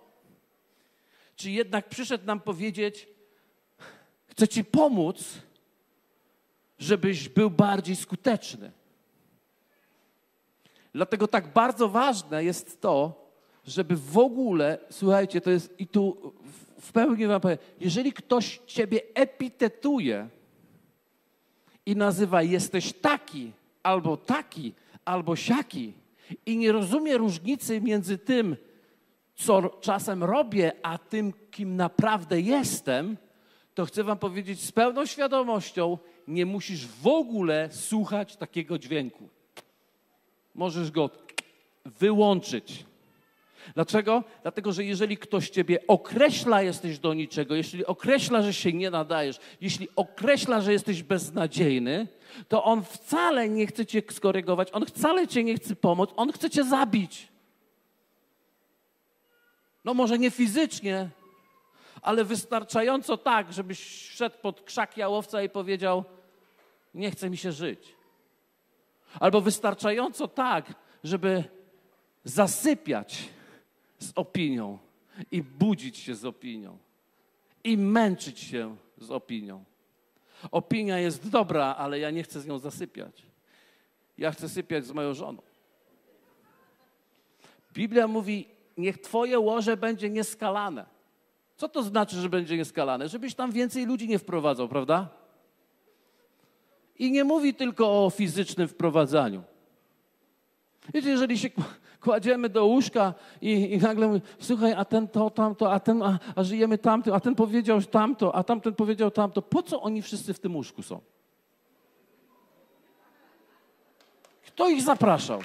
[1.36, 3.08] czy jednak przyszedł nam powiedzieć,
[4.32, 5.38] Chcę Ci pomóc,
[6.78, 8.72] żebyś był bardziej skuteczny.
[10.94, 13.24] Dlatego tak bardzo ważne jest to,
[13.66, 16.32] żeby w ogóle, słuchajcie, to jest i tu
[16.80, 20.28] w pełni wam powiem, jeżeli ktoś ciebie epitetuje
[21.86, 24.72] i nazywa jesteś taki, albo taki,
[25.04, 25.92] albo siaki
[26.46, 28.56] i nie rozumie różnicy między tym,
[29.34, 33.16] co czasem robię, a tym, kim naprawdę jestem,
[33.74, 39.28] to chcę Wam powiedzieć z pełną świadomością, nie musisz w ogóle słuchać takiego dźwięku.
[40.54, 41.10] Możesz go
[41.84, 42.84] wyłączyć.
[43.74, 44.24] Dlaczego?
[44.42, 49.38] Dlatego, że jeżeli ktoś ciebie określa, jesteś do niczego, jeśli określa, że się nie nadajesz,
[49.60, 52.08] jeśli określa, że jesteś beznadziejny,
[52.48, 56.50] to on wcale nie chce cię skorygować, on wcale cię nie chce pomóc, on chce
[56.50, 57.28] cię zabić.
[59.84, 61.08] No może nie fizycznie,
[62.02, 66.04] ale wystarczająco tak, żebyś wszedł pod krzak jałowca i powiedział:
[66.94, 67.94] Nie chce mi się żyć.
[69.20, 71.44] Albo wystarczająco tak, żeby
[72.24, 73.28] zasypiać
[74.02, 74.78] z opinią
[75.30, 76.78] i budzić się z opinią
[77.64, 79.64] i męczyć się z opinią.
[80.50, 83.22] Opinia jest dobra, ale ja nie chcę z nią zasypiać.
[84.18, 85.42] Ja chcę sypiać z moją żoną.
[87.72, 90.86] Biblia mówi: Niech Twoje łoże będzie nieskalane.
[91.56, 93.08] Co to znaczy, że będzie nieskalane?
[93.08, 95.08] Żebyś tam więcej ludzi nie wprowadzał, prawda?
[96.98, 99.42] I nie mówi tylko o fizycznym wprowadzaniu.
[100.94, 101.50] Wiecie, jeżeli się
[102.02, 106.44] kładziemy do łóżka i, i nagle słuchaj, a ten to, tamto, a ten, a, a
[106.44, 110.38] żyjemy tamto, a ten powiedział tamto, a tamten powiedział tamto, po co oni wszyscy w
[110.38, 111.00] tym łóżku są?
[114.46, 115.40] Kto ich zapraszał?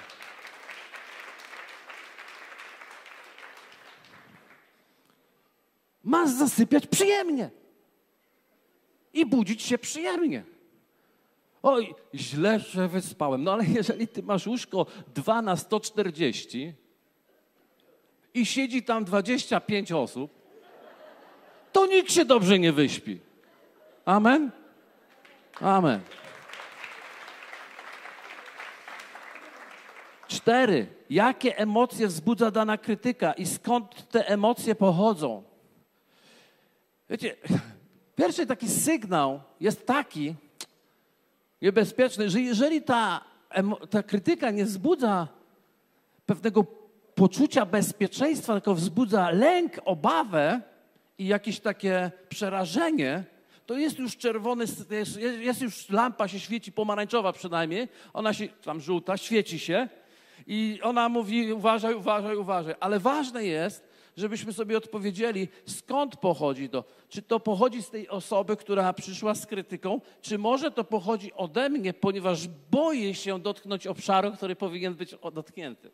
[6.08, 7.50] masz zasypiać przyjemnie
[9.14, 10.44] i budzić się przyjemnie.
[11.64, 13.44] Oj, źle się wyspałem.
[13.44, 16.74] No ale jeżeli ty masz łóżko 2 na 140
[18.34, 20.32] i siedzi tam 25 osób,
[21.72, 23.20] to nikt się dobrze nie wyśpi.
[24.06, 24.52] Amen?
[25.62, 26.02] Amen.
[30.28, 30.88] Cztery.
[31.10, 35.44] Jakie emocje wzbudza dana krytyka i skąd te emocje pochodzą?
[37.10, 37.36] Wiecie,
[38.16, 40.36] pierwszy taki sygnał jest taki
[41.62, 43.22] niebezpieczny, że jeżeli ta,
[43.90, 45.28] ta krytyka nie wzbudza
[46.26, 46.64] pewnego
[47.16, 50.62] poczucia bezpieczeństwa, tylko wzbudza lęk, obawę
[51.18, 53.24] i jakieś takie przerażenie,
[53.66, 58.82] to jest już czerwony, jest, jest już lampa się świeci, pomarańczowa przynajmniej, ona się, tam
[58.82, 59.90] żółta, świeci się
[60.48, 62.76] i ona mówi uważaj, uważaj, uważaj.
[62.80, 63.87] Ale ważne jest,
[64.18, 66.84] żebyśmy sobie odpowiedzieli, skąd pochodzi to.
[67.10, 71.70] Czy to pochodzi z tej osoby, która przyszła z krytyką, czy może to pochodzi ode
[71.70, 75.92] mnie, ponieważ boję się dotknąć obszaru, który powinien być dotknięty.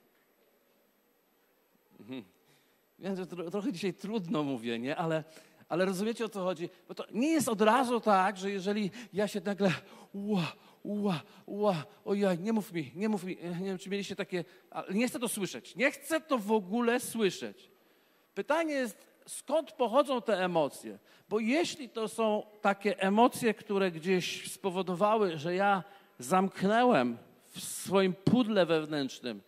[2.00, 2.24] Mhm.
[3.00, 4.96] Wiem, że trochę dzisiaj trudno mówię, nie?
[4.96, 5.24] Ale,
[5.70, 6.70] ale rozumiecie o co chodzi?
[6.88, 9.72] Bo to nie jest od razu tak, że jeżeli ja się nagle
[10.14, 14.46] ua, ua, ua, ojej, nie mów mi, nie mów mi, nie wiem, czy mieliście takie,
[14.92, 17.73] nie chcę to słyszeć, nie chcę to w ogóle słyszeć.
[18.36, 21.00] Pytanie jest, skąd pochodzą te emocje?
[21.30, 25.84] Bo jeśli to są takie emocje, które gdzieś spowodowały, że ja
[26.20, 27.18] zamknęłem
[27.48, 29.42] w swoim pudle wewnętrznym,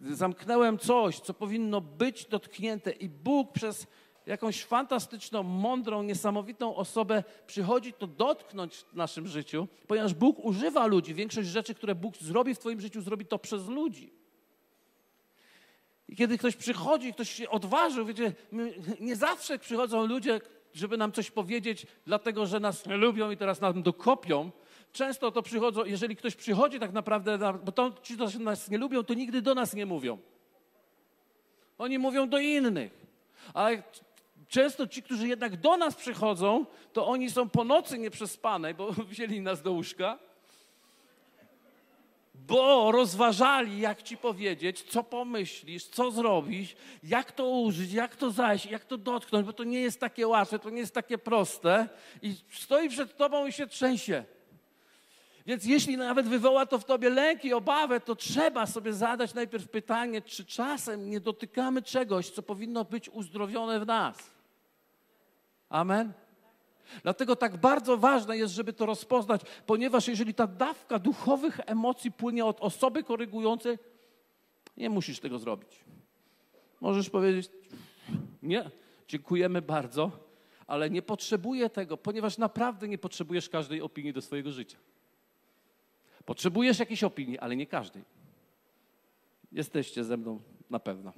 [0.00, 3.86] zamknęłem coś, co powinno być dotknięte i Bóg przez
[4.26, 11.14] jakąś fantastyczną, mądrą, niesamowitą osobę przychodzi to dotknąć w naszym życiu, ponieważ Bóg używa ludzi.
[11.14, 14.21] Większość rzeczy, które Bóg zrobi w Twoim życiu, zrobi to przez ludzi.
[16.12, 18.32] I kiedy ktoś przychodzi, ktoś się odważył, wiecie,
[19.00, 20.40] nie zawsze przychodzą ludzie,
[20.74, 24.50] żeby nam coś powiedzieć, dlatego że nas nie lubią i teraz nam dokopią.
[24.92, 29.04] Często to przychodzą, jeżeli ktoś przychodzi tak naprawdę, bo to, ci, którzy nas nie lubią,
[29.04, 30.18] to nigdy do nas nie mówią.
[31.78, 33.06] Oni mówią do innych.
[33.54, 33.82] Ale
[34.48, 39.40] często ci, którzy jednak do nas przychodzą, to oni są po nocy nieprzespanej, bo wzięli
[39.40, 40.18] nas do łóżka
[42.46, 48.66] bo rozważali, jak ci powiedzieć, co pomyślisz, co zrobić, jak to użyć, jak to zajść,
[48.66, 51.88] jak to dotknąć, bo to nie jest takie łatwe, to nie jest takie proste
[52.22, 54.24] i stoi przed tobą i się trzęsie.
[55.46, 59.68] Więc jeśli nawet wywoła to w tobie lęk i obawę, to trzeba sobie zadać najpierw
[59.68, 64.30] pytanie, czy czasem nie dotykamy czegoś, co powinno być uzdrowione w nas.
[65.68, 66.12] Amen.
[67.02, 72.44] Dlatego tak bardzo ważne jest, żeby to rozpoznać, ponieważ jeżeli ta dawka duchowych emocji płynie
[72.44, 73.78] od osoby korygującej,
[74.76, 75.84] nie musisz tego zrobić.
[76.80, 77.50] Możesz powiedzieć,
[78.42, 78.70] nie,
[79.08, 80.10] dziękujemy bardzo,
[80.66, 84.78] ale nie potrzebuję tego, ponieważ naprawdę nie potrzebujesz każdej opinii do swojego życia.
[86.24, 88.02] Potrzebujesz jakiejś opinii, ale nie każdej.
[89.52, 91.12] Jesteście ze mną na pewno.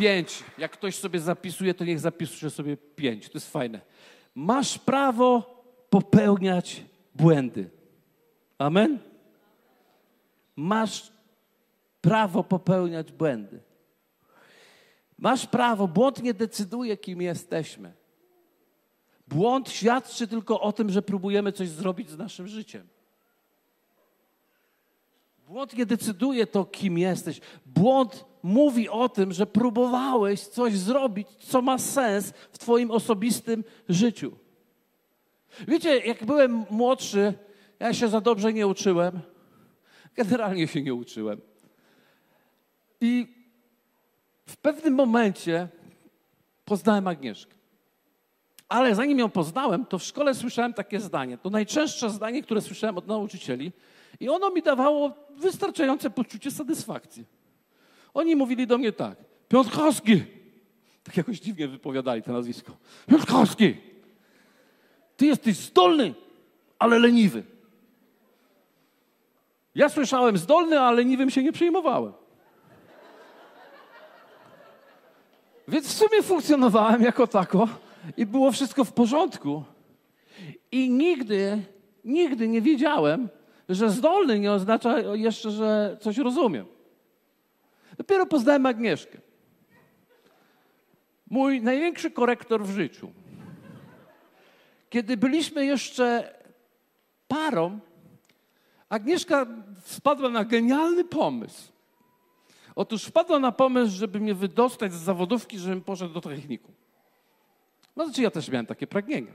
[0.00, 0.44] Pięć.
[0.58, 3.28] Jak ktoś sobie zapisuje, to niech zapisuje sobie pięć.
[3.28, 3.80] To jest fajne.
[4.34, 6.84] Masz prawo popełniać
[7.14, 7.70] błędy.
[8.58, 8.98] Amen?
[10.56, 11.12] Masz
[12.00, 13.60] prawo popełniać błędy.
[15.18, 17.92] Masz prawo, błąd nie decyduje, kim jesteśmy.
[19.28, 22.88] Błąd świadczy tylko o tym, że próbujemy coś zrobić z naszym życiem.
[25.50, 27.40] Błąd nie decyduje to, kim jesteś.
[27.66, 34.32] Błąd mówi o tym, że próbowałeś coś zrobić, co ma sens w Twoim osobistym życiu.
[35.68, 37.34] Wiecie, jak byłem młodszy,
[37.78, 39.20] ja się za dobrze nie uczyłem.
[40.16, 41.40] Generalnie się nie uczyłem.
[43.00, 43.26] I
[44.46, 45.68] w pewnym momencie
[46.64, 47.54] poznałem Agnieszkę.
[48.68, 51.38] Ale zanim ją poznałem, to w szkole słyszałem takie zdanie.
[51.38, 53.72] To najczęstsze zdanie, które słyszałem od nauczycieli.
[54.20, 57.24] I ono mi dawało wystarczające poczucie satysfakcji.
[58.14, 60.22] Oni mówili do mnie tak, Piątkowski,
[61.04, 62.72] tak jakoś dziwnie wypowiadali to nazwisko,
[63.06, 63.76] Piątkowski,
[65.16, 66.14] ty jesteś zdolny,
[66.78, 67.42] ale leniwy.
[69.74, 72.12] Ja słyszałem zdolny, ale leniwym się nie przejmowałem.
[75.68, 77.68] Więc w sumie funkcjonowałem jako tako
[78.16, 79.64] i było wszystko w porządku.
[80.72, 81.62] I nigdy,
[82.04, 83.28] nigdy nie wiedziałem,
[83.70, 86.66] że zdolny nie oznacza jeszcze, że coś rozumiem.
[87.98, 89.18] Dopiero poznałem Agnieszkę.
[91.30, 93.12] Mój największy korektor w życiu.
[94.90, 96.34] Kiedy byliśmy jeszcze
[97.28, 97.78] parą,
[98.88, 99.46] Agnieszka
[99.82, 101.72] wpadła na genialny pomysł.
[102.76, 106.74] Otóż wpadła na pomysł, żeby mnie wydostać z zawodówki, żebym poszedł do technikum.
[107.96, 109.34] No znaczy ja też miałem takie pragnienie.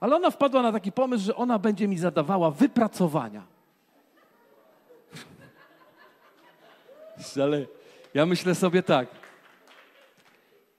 [0.00, 3.57] Ale ona wpadła na taki pomysł, że ona będzie mi zadawała wypracowania.
[7.42, 7.66] Ale
[8.14, 9.08] ja myślę sobie tak.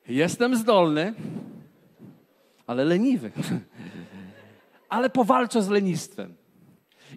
[0.08, 1.14] Jestem zdolny,
[2.68, 3.32] ale leniwy.
[4.90, 6.36] Ale powalczę z lenistwem.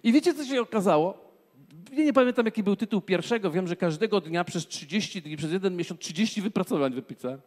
[0.03, 1.17] I wiecie, co się okazało?
[1.91, 3.51] Ja nie pamiętam, jaki był tytuł pierwszego.
[3.51, 7.41] Wiem, że każdego dnia przez 30 dni, przez jeden miesiąc 30 wypracowań wypisałem.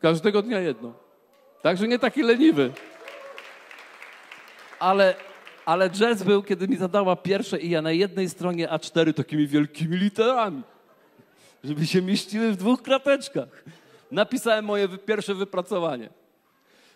[0.00, 0.94] Każdego dnia jedno.
[1.62, 2.72] Także nie taki leniwy.
[4.78, 5.14] Ale,
[5.64, 9.96] ale jazz był, kiedy mi zadała pierwsze i ja na jednej stronie A4 takimi wielkimi
[9.96, 10.62] literami,
[11.64, 13.64] żeby się mieściły w dwóch krateczkach.
[14.10, 16.08] Napisałem moje pierwsze wypracowanie.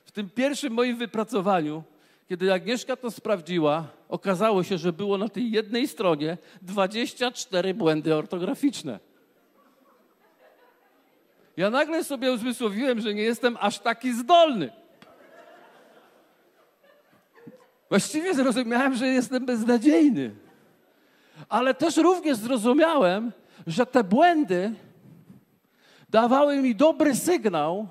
[0.04, 1.84] W tym pierwszym moim wypracowaniu
[2.32, 8.98] kiedy Agnieszka to sprawdziła, okazało się, że było na tej jednej stronie 24 błędy ortograficzne.
[11.56, 14.70] Ja nagle sobie uzmysłowiłem, że nie jestem aż taki zdolny.
[17.88, 20.34] Właściwie zrozumiałem, że jestem beznadziejny.
[21.48, 23.32] Ale też również zrozumiałem,
[23.66, 24.74] że te błędy
[26.08, 27.88] dawały mi dobry sygnał,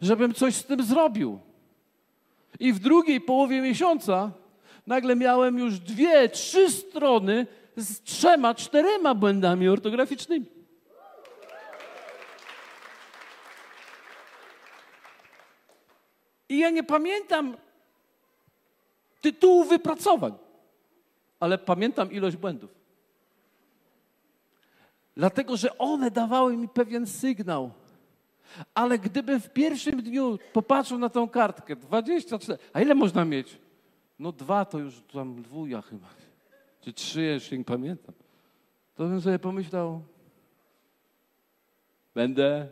[0.00, 1.40] żebym coś z tym zrobił.
[2.60, 4.30] I w drugiej połowie miesiąca
[4.86, 7.46] nagle miałem już dwie, trzy strony
[7.76, 10.46] z trzema, czterema błędami ortograficznymi.
[16.48, 17.56] I ja nie pamiętam
[19.20, 20.38] tytułu wypracowań,
[21.40, 22.77] ale pamiętam ilość błędów.
[25.18, 27.70] Dlatego, że one dawały mi pewien sygnał
[28.74, 33.58] ale gdyby w pierwszym dniu popatrzył na tą kartkę, 24, a ile można mieć?
[34.18, 36.06] No dwa to już tam dwuja chyba,
[36.80, 38.14] czy trzy, jeszcze nie pamiętam.
[38.94, 40.02] To bym sobie pomyślał,
[42.14, 42.68] będę,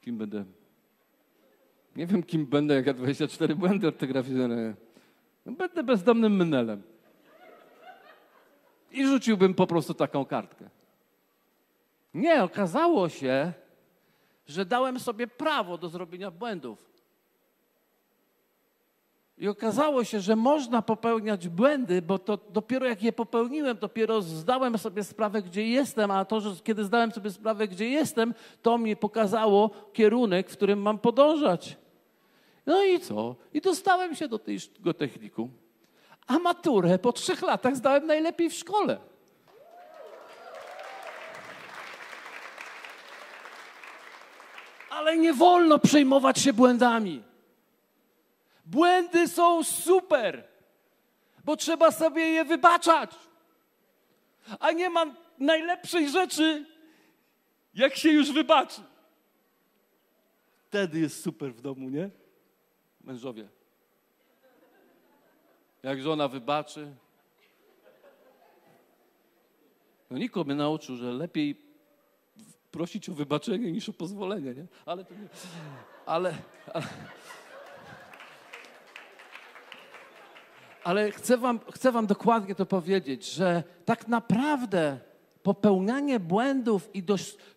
[0.00, 0.44] kim będę?
[1.96, 4.74] Nie wiem, kim będę, jak ja 24 błędy ortograficzne.
[5.46, 6.82] No, będę bezdomnym menelem.
[8.96, 10.70] I rzuciłbym po prostu taką kartkę.
[12.14, 13.52] Nie, okazało się,
[14.46, 16.90] że dałem sobie prawo do zrobienia błędów.
[19.38, 24.78] I okazało się, że można popełniać błędy, bo to dopiero jak je popełniłem, dopiero zdałem
[24.78, 28.96] sobie sprawę, gdzie jestem, a to, że kiedy zdałem sobie sprawę, gdzie jestem, to mi
[28.96, 31.76] pokazało kierunek, w którym mam podążać.
[32.66, 33.36] No i co?
[33.54, 35.48] I dostałem się do tego techniku.
[36.26, 38.98] A maturę po trzech latach zdałem najlepiej w szkole.
[44.90, 47.22] Ale nie wolno przejmować się błędami.
[48.66, 50.48] Błędy są super,
[51.44, 53.10] bo trzeba sobie je wybaczać.
[54.60, 55.06] A nie ma
[55.38, 56.66] najlepszej rzeczy,
[57.74, 58.80] jak się już wybaczy.
[60.68, 62.10] Wtedy jest super w domu, nie?
[63.00, 63.48] Mężowie.
[65.86, 66.94] Jak żona wybaczy.
[70.10, 71.60] No nikomu mnie nauczył, że lepiej
[72.70, 74.66] prosić o wybaczenie niż o pozwolenie, nie?
[74.86, 75.28] Ale to nie...
[76.06, 76.34] Ale...
[76.74, 76.86] ale...
[80.84, 84.98] Ale chcę wam, chcę wam dokładnie to powiedzieć, że tak naprawdę
[85.42, 87.02] popełnianie błędów i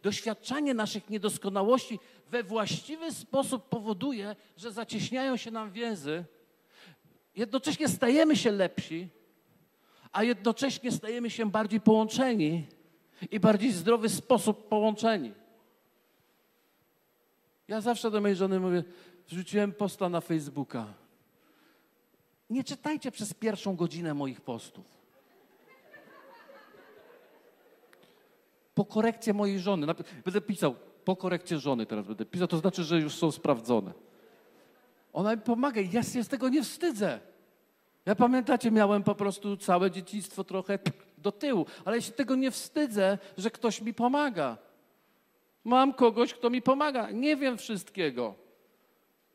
[0.04, 2.00] doświadczanie naszych niedoskonałości
[2.30, 6.26] we właściwy sposób powoduje, że zacieśniają się nam więzy.
[7.40, 9.10] Jednocześnie stajemy się lepsi,
[10.12, 12.68] a jednocześnie stajemy się bardziej połączeni
[13.32, 15.34] i bardziej zdrowy sposób połączeni.
[17.68, 18.84] Ja zawsze do mojej żony mówię,
[19.28, 20.94] wrzuciłem posta na Facebooka.
[22.50, 24.86] Nie czytajcie przez pierwszą godzinę moich postów.
[28.74, 29.88] Po korekcie mojej żony.
[30.26, 30.76] Będę pisał,
[31.06, 33.94] po korekcie żony teraz będę pisał, to znaczy, że już są sprawdzone.
[35.14, 37.29] Ona mi pomaga i ja się z tego nie wstydzę.
[38.06, 40.80] Ja pamiętacie, miałem po prostu całe dzieciństwo trochę
[41.18, 44.58] do tyłu, ale ja się tego nie wstydzę, że ktoś mi pomaga.
[45.64, 47.12] Mam kogoś, kto mi pomaga.
[47.12, 48.36] Nie wiem wszystkiego.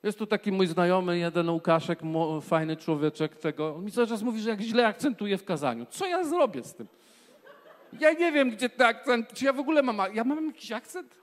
[0.02, 1.98] Jest tu taki mój znajomy, jeden Łukaszek,
[2.42, 3.74] fajny człowieczek tego.
[3.76, 5.86] On mi cały czas mówi, że jak źle akcentuje w kazaniu.
[5.90, 6.86] Co ja zrobię z tym?
[8.00, 11.14] Ja nie wiem, gdzie ten akcent, czy ja w ogóle mam, ja mam jakiś akcent?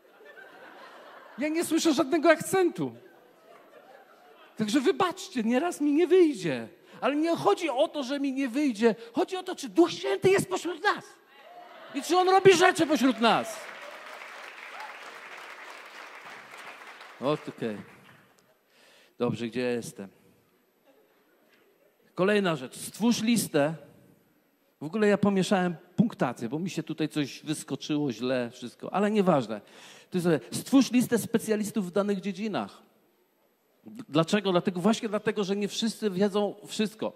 [1.37, 2.91] Ja nie słyszę żadnego akcentu.
[4.57, 6.67] Także wybaczcie, nieraz mi nie wyjdzie.
[7.01, 8.95] Ale nie chodzi o to, że mi nie wyjdzie.
[9.13, 11.05] Chodzi o to, czy Duch Święty jest pośród nas.
[11.95, 13.57] I czy On robi rzeczy pośród nas.
[17.19, 17.53] Okej.
[17.57, 17.77] Okay.
[19.17, 20.07] Dobrze, gdzie jestem?
[22.15, 22.75] Kolejna rzecz.
[22.75, 23.75] Stwórz listę
[24.81, 29.61] W ogóle ja pomieszałem punktację, bo mi się tutaj coś wyskoczyło źle, wszystko, ale nieważne.
[30.09, 32.81] To jest, stwórz listę specjalistów w danych dziedzinach.
[33.85, 34.51] Dlaczego?
[34.51, 37.13] Dlatego, właśnie dlatego, że nie wszyscy wiedzą wszystko.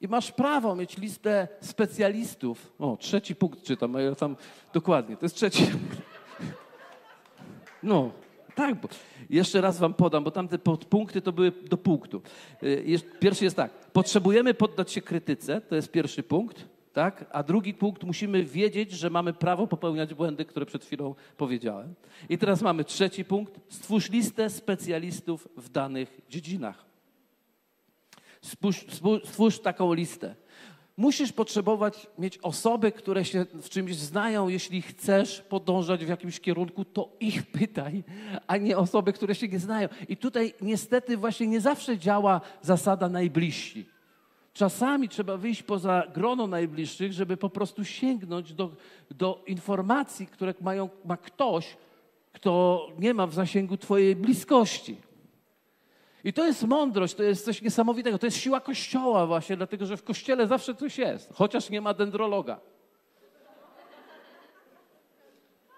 [0.00, 2.72] I masz prawo mieć listę specjalistów.
[2.78, 4.36] O, trzeci punkt czytam, ja tam
[4.72, 5.66] dokładnie, to jest trzeci.
[7.82, 8.10] No,
[8.54, 8.88] tak, bo
[9.30, 12.22] jeszcze raz wam podam, bo tamte podpunkty to były do punktu.
[12.62, 16.64] Y, pierwszy jest tak, potrzebujemy poddać się krytyce, to jest pierwszy punkt,
[16.94, 17.24] tak?
[17.32, 21.94] A drugi punkt, musimy wiedzieć, że mamy prawo popełniać błędy, które przed chwilą powiedziałem.
[22.28, 26.84] I teraz mamy trzeci punkt, stwórz listę specjalistów w danych dziedzinach.
[29.22, 30.34] Stwórz, taką listę.
[30.96, 34.48] Musisz potrzebować mieć osoby, które się w czymś znają.
[34.48, 38.04] Jeśli chcesz podążać w jakimś kierunku, to ich pytaj,
[38.46, 39.88] a nie osoby, które się nie znają.
[40.08, 43.93] I tutaj niestety właśnie nie zawsze działa zasada najbliżsi.
[44.54, 48.70] Czasami trzeba wyjść poza grono najbliższych, żeby po prostu sięgnąć do,
[49.10, 51.76] do informacji, które mają, ma ktoś,
[52.32, 54.96] kto nie ma w zasięgu Twojej bliskości.
[56.24, 58.18] I to jest mądrość, to jest coś niesamowitego.
[58.18, 61.94] To jest siła Kościoła właśnie, dlatego że w Kościele zawsze coś jest, chociaż nie ma
[61.94, 62.60] dendrologa.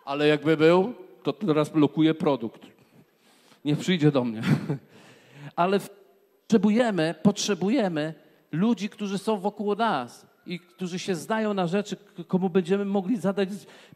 [0.05, 2.67] Ale jakby był, to teraz blokuje produkt.
[3.65, 4.43] Nie przyjdzie do mnie.
[5.57, 5.81] Ale
[6.47, 11.97] potrzebujemy, potrzebujemy ludzi, którzy są wokół nas i którzy się znają na rzeczy,
[12.29, 13.49] komu będziemy mogli zadać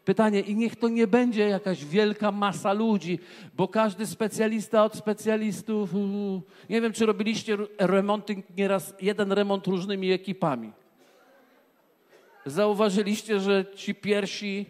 [0.05, 0.39] pytanie.
[0.39, 3.19] I niech to nie będzie jakaś wielka masa ludzi,
[3.53, 5.93] bo każdy specjalista od specjalistów.
[6.69, 10.71] Nie wiem, czy robiliście remonty nieraz, jeden remont różnymi ekipami.
[12.45, 14.65] Zauważyliście, że ci pierwsi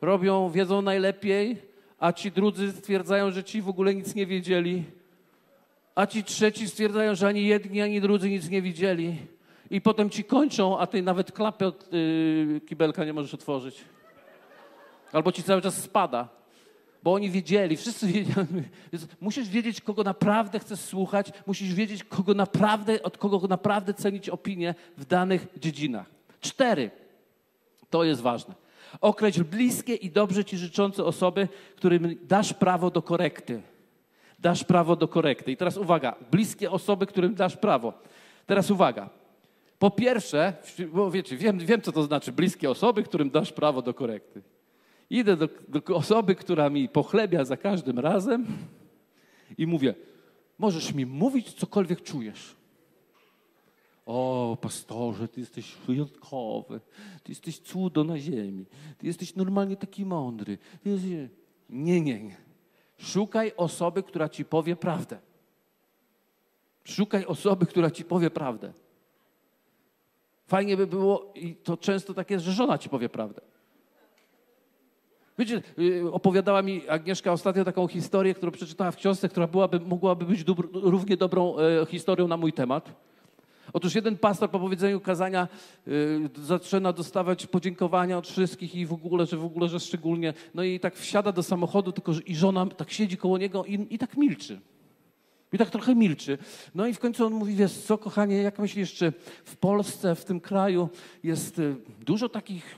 [0.00, 1.56] robią, wiedzą najlepiej,
[1.98, 4.84] a ci drudzy stwierdzają, że ci w ogóle nic nie wiedzieli.
[5.94, 9.16] A ci trzeci stwierdzają, że ani jedni, ani drudzy nic nie widzieli
[9.70, 13.84] i potem ci kończą, a ty nawet klapy od yy, kibelka nie możesz otworzyć.
[15.12, 16.28] Albo ci cały czas spada.
[17.02, 18.46] Bo oni wiedzieli, wszyscy wiedzieli.
[19.20, 24.74] Musisz wiedzieć, kogo naprawdę chcesz słuchać, musisz wiedzieć, kogo naprawdę, od kogo naprawdę cenić opinię
[24.96, 26.06] w danych dziedzinach.
[26.40, 26.90] Cztery.
[27.90, 28.54] To jest ważne.
[29.00, 33.62] Określ bliskie i dobrze ci życzące osoby, którym dasz prawo do korekty.
[34.44, 35.52] Dasz prawo do korekty.
[35.52, 37.92] I teraz uwaga, bliskie osoby, którym dasz prawo.
[38.46, 39.10] Teraz uwaga.
[39.78, 40.52] Po pierwsze,
[40.92, 44.42] bo wiecie, wiem, wiem, co to znaczy bliskie osoby, którym dasz prawo do korekty.
[45.10, 48.46] Idę do, do osoby, która mi pochlebia za każdym razem
[49.58, 49.94] i mówię,
[50.58, 52.56] możesz mi mówić, cokolwiek czujesz.
[54.06, 56.80] O, pastorze, ty jesteś wyjątkowy,
[57.22, 58.66] ty jesteś cudo na ziemi,
[58.98, 60.58] ty jesteś normalnie taki mądry.
[61.70, 62.43] Nie, nie, nie.
[62.98, 65.18] Szukaj osoby, która ci powie prawdę.
[66.84, 68.72] Szukaj osoby, która ci powie prawdę.
[70.46, 73.40] Fajnie by było, i to często tak jest, że żona ci powie prawdę.
[75.38, 80.24] Wiecie, y, opowiadała mi Agnieszka ostatnio taką historię, którą przeczytała w książce, która byłaby, mogłaby
[80.24, 82.92] być równie dobrą e, historią na mój temat.
[83.74, 85.48] Otóż jeden pastor po powiedzeniu kazania
[85.88, 90.34] y, zaczyna dostawać podziękowania od wszystkich i w ogóle, że w ogóle, że szczególnie.
[90.54, 93.86] No i tak wsiada do samochodu, tylko że i żona tak siedzi koło niego i,
[93.90, 94.60] i tak milczy.
[95.52, 96.38] I tak trochę milczy.
[96.74, 99.12] No i w końcu on mówi, wiesz co, kochanie, jak myślisz, czy
[99.44, 100.88] w Polsce, w tym kraju
[101.22, 102.76] jest y, dużo takich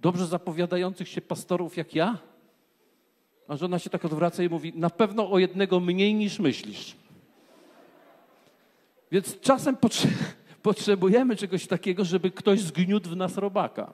[0.00, 2.18] dobrze zapowiadających się pastorów jak ja?
[3.48, 6.96] A żona się tak odwraca i mówi, na pewno o jednego mniej niż myślisz.
[9.12, 9.76] Więc czasem
[10.62, 13.92] potrzebujemy czegoś takiego, żeby ktoś zgniótł w nas robaka.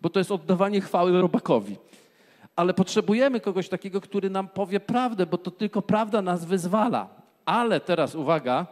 [0.00, 1.76] Bo to jest oddawanie chwały robakowi
[2.58, 7.08] ale potrzebujemy kogoś takiego, który nam powie prawdę, bo to tylko prawda nas wyzwala.
[7.44, 8.66] Ale teraz uwaga,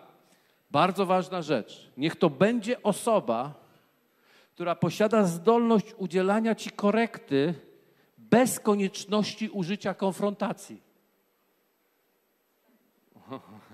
[0.70, 1.90] bardzo ważna rzecz.
[1.96, 3.54] Niech to będzie osoba,
[4.54, 7.54] która posiada zdolność udzielania ci korekty
[8.18, 10.82] bez konieczności użycia konfrontacji.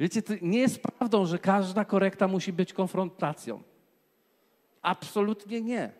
[0.00, 3.62] Wiecie, nie jest prawdą, że każda korekta musi być konfrontacją.
[4.82, 5.92] Absolutnie nie.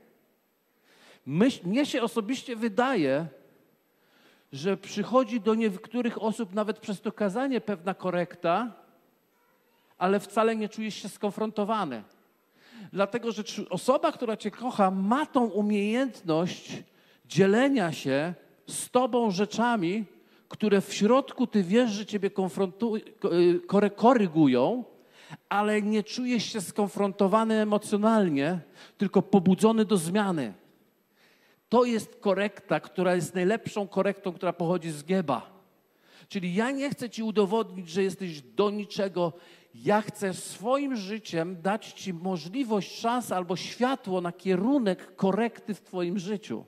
[1.27, 3.27] Myśl, mnie się osobiście wydaje,
[4.53, 8.73] że przychodzi do niektórych osób nawet przez to kazanie pewna korekta,
[9.99, 12.03] ale wcale nie czujesz się skonfrontowany.
[12.93, 16.83] Dlatego, że osoba, która Cię kocha, ma tą umiejętność
[17.27, 18.35] dzielenia się
[18.67, 20.05] z Tobą rzeczami,
[20.51, 24.85] które w środku Ty wiesz, że Ciebie y, korygują,
[25.49, 28.61] ale nie czujesz się skonfrontowany emocjonalnie,
[28.99, 30.55] tylko pobudzony do zmiany.
[31.69, 35.51] To jest korekta, która jest najlepszą korektą, która pochodzi z nieba.
[36.29, 39.33] Czyli ja nie chcę ci udowodnić, że jesteś do niczego.
[39.75, 46.19] ja chcę swoim życiem dać Ci możliwość, szansę albo światło na kierunek korekty w Twoim
[46.19, 46.65] życiu.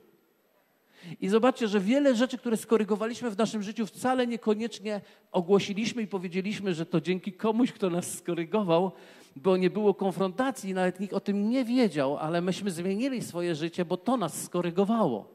[1.21, 5.01] I zobaczcie, że wiele rzeczy, które skorygowaliśmy w naszym życiu, wcale niekoniecznie
[5.31, 8.91] ogłosiliśmy i powiedzieliśmy, że to dzięki komuś, kto nas skorygował,
[9.35, 13.85] bo nie było konfrontacji, nawet nikt o tym nie wiedział, ale myśmy zmienili swoje życie,
[13.85, 15.33] bo to nas skorygowało.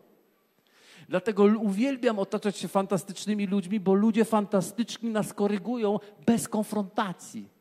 [1.09, 7.58] Dlatego uwielbiam otaczać się fantastycznymi ludźmi, bo ludzie fantastyczni nas korygują bez konfrontacji.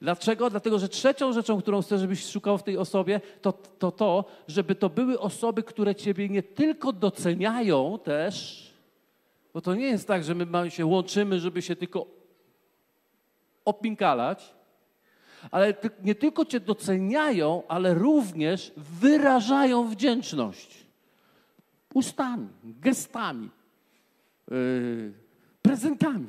[0.00, 0.50] Dlaczego?
[0.50, 4.74] Dlatego, że trzecią rzeczą, którą chcę, żebyś szukał w tej osobie, to, to to, żeby
[4.74, 8.66] to były osoby, które Ciebie nie tylko doceniają też,
[9.54, 12.06] bo to nie jest tak, że my się łączymy, żeby się tylko
[13.64, 14.54] opinkalać,
[15.50, 20.86] ale nie tylko Cię doceniają, ale również wyrażają wdzięczność.
[21.94, 23.50] Ustami, gestami,
[24.50, 25.12] yy,
[25.62, 26.26] prezentami.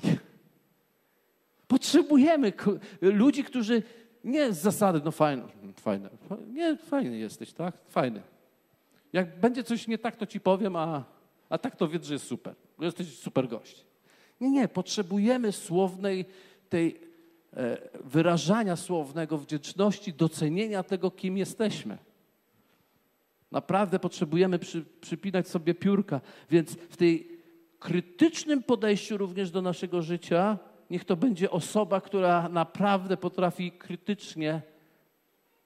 [1.72, 2.54] Potrzebujemy
[3.02, 3.84] ludzi, którzy
[4.24, 5.44] nie z zasady, no fajne,
[5.76, 6.10] fajne,
[6.48, 7.76] nie, fajny jesteś, tak?
[7.90, 8.22] Fajny.
[9.14, 11.04] Jak będzie coś nie tak, to ci powiem, a,
[11.50, 12.56] a tak to wiedz, że jest super.
[12.80, 13.86] Jesteś super gość.
[14.42, 16.26] Nie, nie, potrzebujemy słownej
[16.70, 17.00] tej
[17.54, 21.98] e, wyrażania słownego, wdzięczności, docenienia tego, kim jesteśmy.
[23.52, 27.28] Naprawdę potrzebujemy przy, przypinać sobie piórka, więc w tej
[27.80, 30.58] krytycznym podejściu również do naszego życia
[30.92, 34.62] niech to będzie osoba, która naprawdę potrafi krytycznie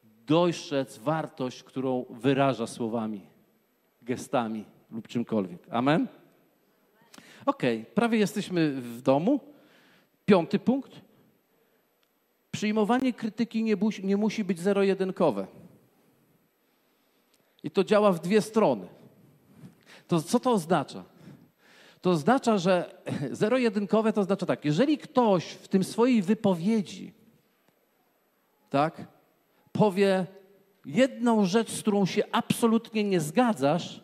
[0.04, 3.22] dojrzeć wartość, którą wyraża słowami,
[4.02, 5.68] gestami lub czymkolwiek.
[5.70, 6.08] Amen?
[7.46, 7.62] Ok,
[7.96, 9.40] prawie jesteśmy w domu.
[10.26, 11.02] Piąty punkt.
[12.52, 15.48] Przyjmowanie krytyki nie, nie musi być zero-jedynkowe.
[17.64, 18.88] I to działa w dwie strony.
[20.08, 21.04] To co to oznacza?
[22.06, 22.96] To oznacza, że
[23.32, 27.14] zero-jedynkowe to oznacza tak, jeżeli ktoś w tym swojej wypowiedzi,
[28.70, 29.08] tak,
[29.72, 30.26] powie
[30.86, 34.04] jedną rzecz, z którą się absolutnie nie zgadzasz,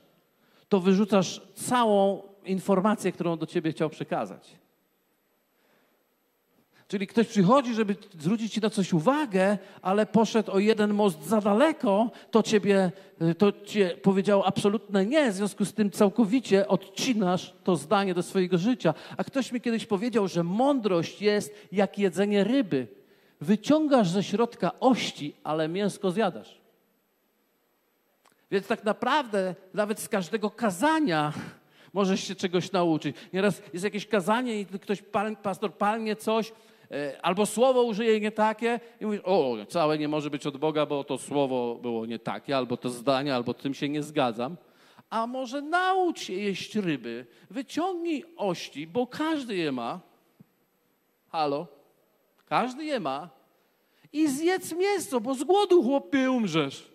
[0.70, 4.56] to wyrzucasz całą informację, którą do ciebie chciał przekazać.
[6.92, 11.42] Czyli ktoś przychodzi, żeby zwrócić ci na coś uwagę, ale poszedł o jeden most za
[11.42, 12.92] daleko, to ciebie,
[13.38, 18.58] to cię powiedział absolutne nie, w związku z tym całkowicie odcinasz to zdanie do swojego
[18.58, 18.94] życia.
[19.18, 22.88] A ktoś mi kiedyś powiedział, że mądrość jest jak jedzenie ryby.
[23.42, 26.62] Wyciągasz ze środka ości, ale mięsko zjadasz.
[28.52, 31.34] Więc tak naprawdę nawet z każdego kazania
[31.94, 33.16] możesz się czegoś nauczyć.
[33.34, 35.04] Nieraz jest jakieś kazanie i ktoś,
[35.44, 36.52] pastor palnie coś,
[37.22, 41.04] albo słowo użyje nie takie i mówisz, o, całe nie może być od Boga, bo
[41.04, 44.58] to słowo było nie takie, albo to zdanie, albo tym się nie zgadzam.
[45.10, 50.00] A może naucz się jeść ryby, wyciągnij ości, bo każdy je ma.
[51.30, 51.68] Halo?
[52.46, 53.30] Każdy je ma.
[54.14, 56.92] I zjedz mięso, bo z głodu chłopie umrzesz.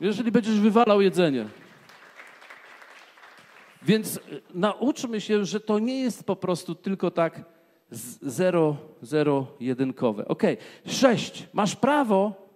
[0.00, 1.48] Jeżeli będziesz wywalał jedzenie.
[3.82, 4.20] Więc e,
[4.54, 7.53] nauczmy się, że to nie jest po prostu tylko tak
[8.22, 10.28] zero, zero jedynkowe.
[10.28, 10.42] Ok,
[10.86, 11.46] sześć.
[11.52, 12.48] Masz prawo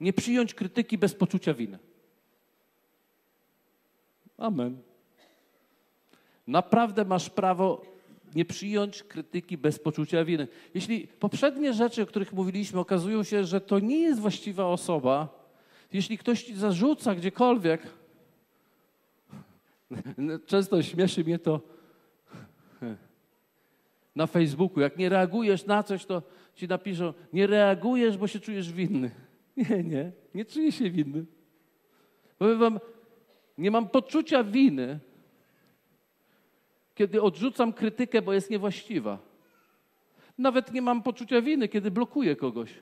[0.00, 1.78] nie przyjąć krytyki bez poczucia winy.
[4.38, 4.78] Amen.
[6.46, 7.82] Naprawdę masz prawo
[8.34, 10.48] nie przyjąć krytyki bez poczucia winy.
[10.74, 15.28] Jeśli poprzednie rzeczy, o których mówiliśmy, okazują się, że to nie jest właściwa osoba,
[15.92, 17.82] jeśli ktoś ci zarzuca gdziekolwiek,
[20.46, 21.60] często śmieszy mnie to,
[24.16, 24.80] na Facebooku.
[24.80, 26.22] Jak nie reagujesz na coś, to
[26.54, 29.10] ci napiszą, nie reagujesz, bo się czujesz winny.
[29.56, 31.24] Nie, nie, nie czuję się winny.
[32.38, 32.80] Powiem wam,
[33.58, 34.98] nie mam poczucia winy,
[36.94, 39.18] kiedy odrzucam krytykę, bo jest niewłaściwa.
[40.38, 42.74] Nawet nie mam poczucia winy, kiedy blokuję kogoś.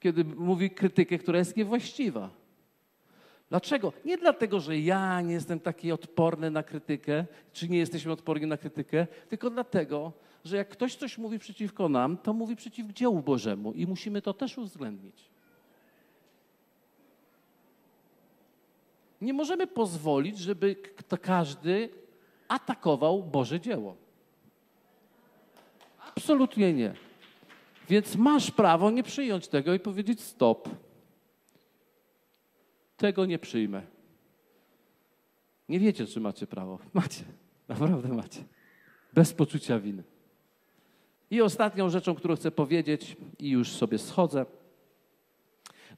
[0.00, 2.30] Kiedy mówi krytykę, która jest niewłaściwa.
[3.50, 3.92] Dlaczego?
[4.04, 8.56] Nie dlatego, że ja nie jestem taki odporny na krytykę, czy nie jesteśmy odporni na
[8.56, 10.12] krytykę, tylko dlatego,
[10.44, 14.34] że jak ktoś coś mówi przeciwko nam, to mówi przeciw dziełu Bożemu i musimy to
[14.34, 15.30] też uwzględnić.
[19.20, 20.76] Nie możemy pozwolić, żeby
[21.22, 21.88] każdy
[22.48, 23.96] atakował Boże dzieło.
[26.16, 26.94] Absolutnie nie.
[27.88, 30.68] Więc masz prawo nie przyjąć tego i powiedzieć stop
[33.00, 33.82] tego nie przyjmę.
[35.68, 36.78] Nie wiecie, czy macie prawo.
[36.92, 37.24] Macie.
[37.68, 38.44] Naprawdę macie.
[39.12, 40.02] Bez poczucia winy.
[41.30, 44.46] I ostatnią rzeczą, którą chcę powiedzieć, i już sobie schodzę.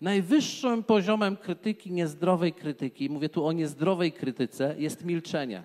[0.00, 5.64] Najwyższym poziomem krytyki, niezdrowej krytyki, mówię tu o niezdrowej krytyce, jest milczenie.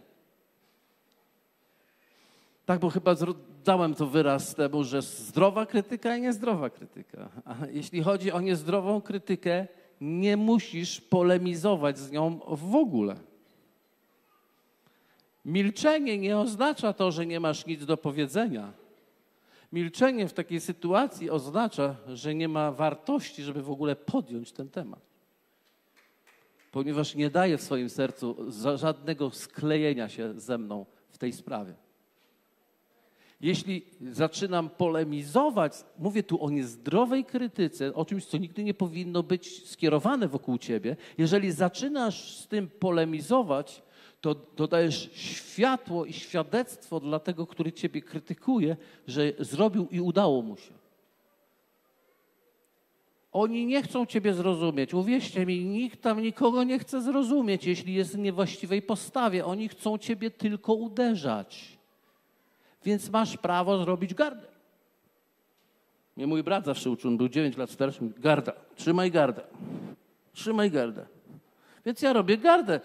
[2.65, 3.15] Tak, bo chyba
[3.63, 7.29] dałem to wyraz temu, że zdrowa krytyka i niezdrowa krytyka.
[7.45, 9.67] A jeśli chodzi o niezdrową krytykę,
[10.01, 13.15] nie musisz polemizować z nią w ogóle.
[15.45, 18.73] Milczenie nie oznacza to, że nie masz nic do powiedzenia.
[19.71, 24.99] Milczenie w takiej sytuacji oznacza, że nie ma wartości, żeby w ogóle podjąć ten temat.
[26.71, 28.35] Ponieważ nie daje w swoim sercu
[28.75, 31.73] żadnego sklejenia się ze mną w tej sprawie.
[33.41, 39.69] Jeśli zaczynam polemizować, mówię tu o niezdrowej krytyce, o czymś, co nigdy nie powinno być
[39.69, 43.81] skierowane wokół ciebie, jeżeli zaczynasz z tym polemizować,
[44.21, 48.77] to dodajesz światło i świadectwo dla tego, który ciebie krytykuje,
[49.07, 50.73] że zrobił i udało mu się.
[53.31, 54.93] Oni nie chcą ciebie zrozumieć.
[54.93, 59.45] Uwierzcie mi, nikt tam nikogo nie chce zrozumieć, jeśli jest w niewłaściwej postawie.
[59.45, 61.76] Oni chcą ciebie tylko uderzać.
[62.83, 64.47] Więc masz prawo zrobić gardę.
[66.17, 67.99] Mnie mój brat zawsze uczył, on był 9 lat starszy.
[68.17, 69.41] Garda, trzymaj gardę.
[70.33, 71.05] Trzymaj gardę.
[71.85, 72.79] Więc ja robię gardę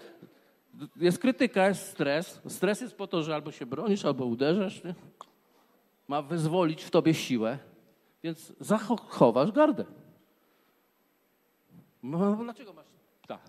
[0.95, 2.41] jest krytyka, jest stres.
[2.47, 4.83] Stres jest po to, że albo się bronisz, albo uderzasz.
[4.83, 4.95] Nie?
[6.07, 7.57] Ma wyzwolić w tobie siłę,
[8.23, 9.85] więc zachowasz gardę.
[12.03, 12.85] No, dlaczego masz
[13.27, 13.41] tak?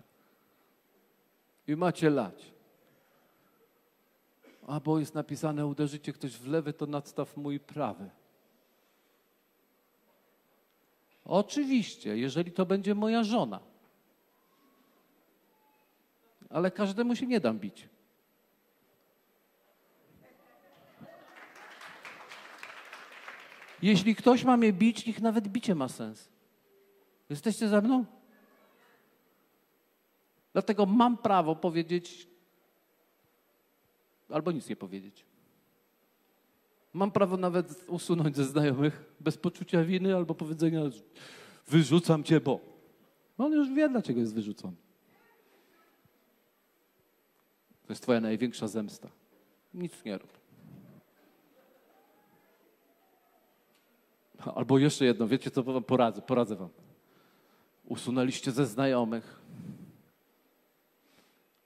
[1.66, 2.53] I macie lać.
[4.66, 8.10] A bo jest napisane, uderzycie ktoś w lewy, to nadstaw mój prawy.
[11.24, 13.60] Oczywiście, jeżeli to będzie moja żona
[16.54, 17.88] ale każdemu się nie dam bić.
[23.82, 26.28] Jeśli ktoś ma mnie bić, niech nawet bicie ma sens.
[27.30, 28.04] Jesteście ze mną?
[30.52, 32.28] Dlatego mam prawo powiedzieć
[34.28, 35.24] albo nic nie powiedzieć.
[36.92, 40.80] Mam prawo nawet usunąć ze znajomych bez poczucia winy albo powiedzenia
[41.68, 42.60] wyrzucam cię, bo.
[43.38, 44.76] On już wie, dlaczego jest wyrzucony.
[47.86, 49.08] To jest Twoja największa zemsta.
[49.74, 50.30] Nic nie rób.
[54.54, 56.68] Albo jeszcze jedno, wiecie co wam poradzę, poradzę wam.
[57.84, 59.40] Usunęliście ze znajomych,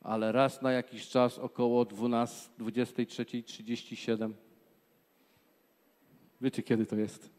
[0.09, 4.33] ale raz na jakiś czas około 12, 23.37.
[6.41, 7.31] Wiecie kiedy to jest?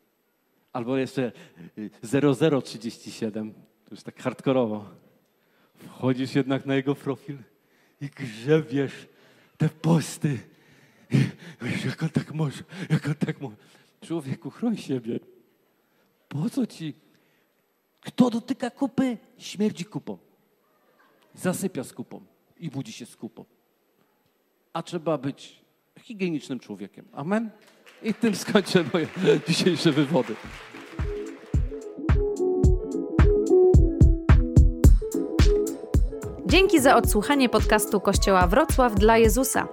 [0.74, 1.32] Albo jeszcze
[2.04, 3.54] 0037,
[3.86, 4.86] to już tak hardkorowo.
[5.76, 7.38] Wchodzisz jednak na jego profil
[8.02, 9.08] i grzebiesz
[9.58, 10.40] te posty.
[11.86, 13.56] Jak on tak może, jak on tak może.
[14.02, 15.20] Człowieku, chroń siebie.
[16.28, 16.94] Po co ci?
[18.02, 20.18] Kto dotyka kupy, śmierdzi kupą.
[21.34, 22.26] Zasypia z kupą
[22.60, 23.46] i budzi się z kupą.
[24.74, 25.62] A trzeba być
[26.00, 27.06] higienicznym człowiekiem.
[27.14, 27.50] Amen?
[28.04, 29.08] I tym skończę moje
[29.48, 30.36] dzisiejsze wywody.
[36.46, 39.68] Dzięki za odsłuchanie podcastu Kościoła Wrocław dla Jezusa.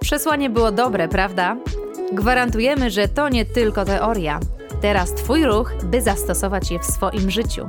[0.00, 1.56] Przesłanie było dobre, prawda?
[2.12, 4.40] Gwarantujemy, że to nie tylko teoria.
[4.80, 7.68] Teraz Twój ruch, by zastosować je w swoim życiu.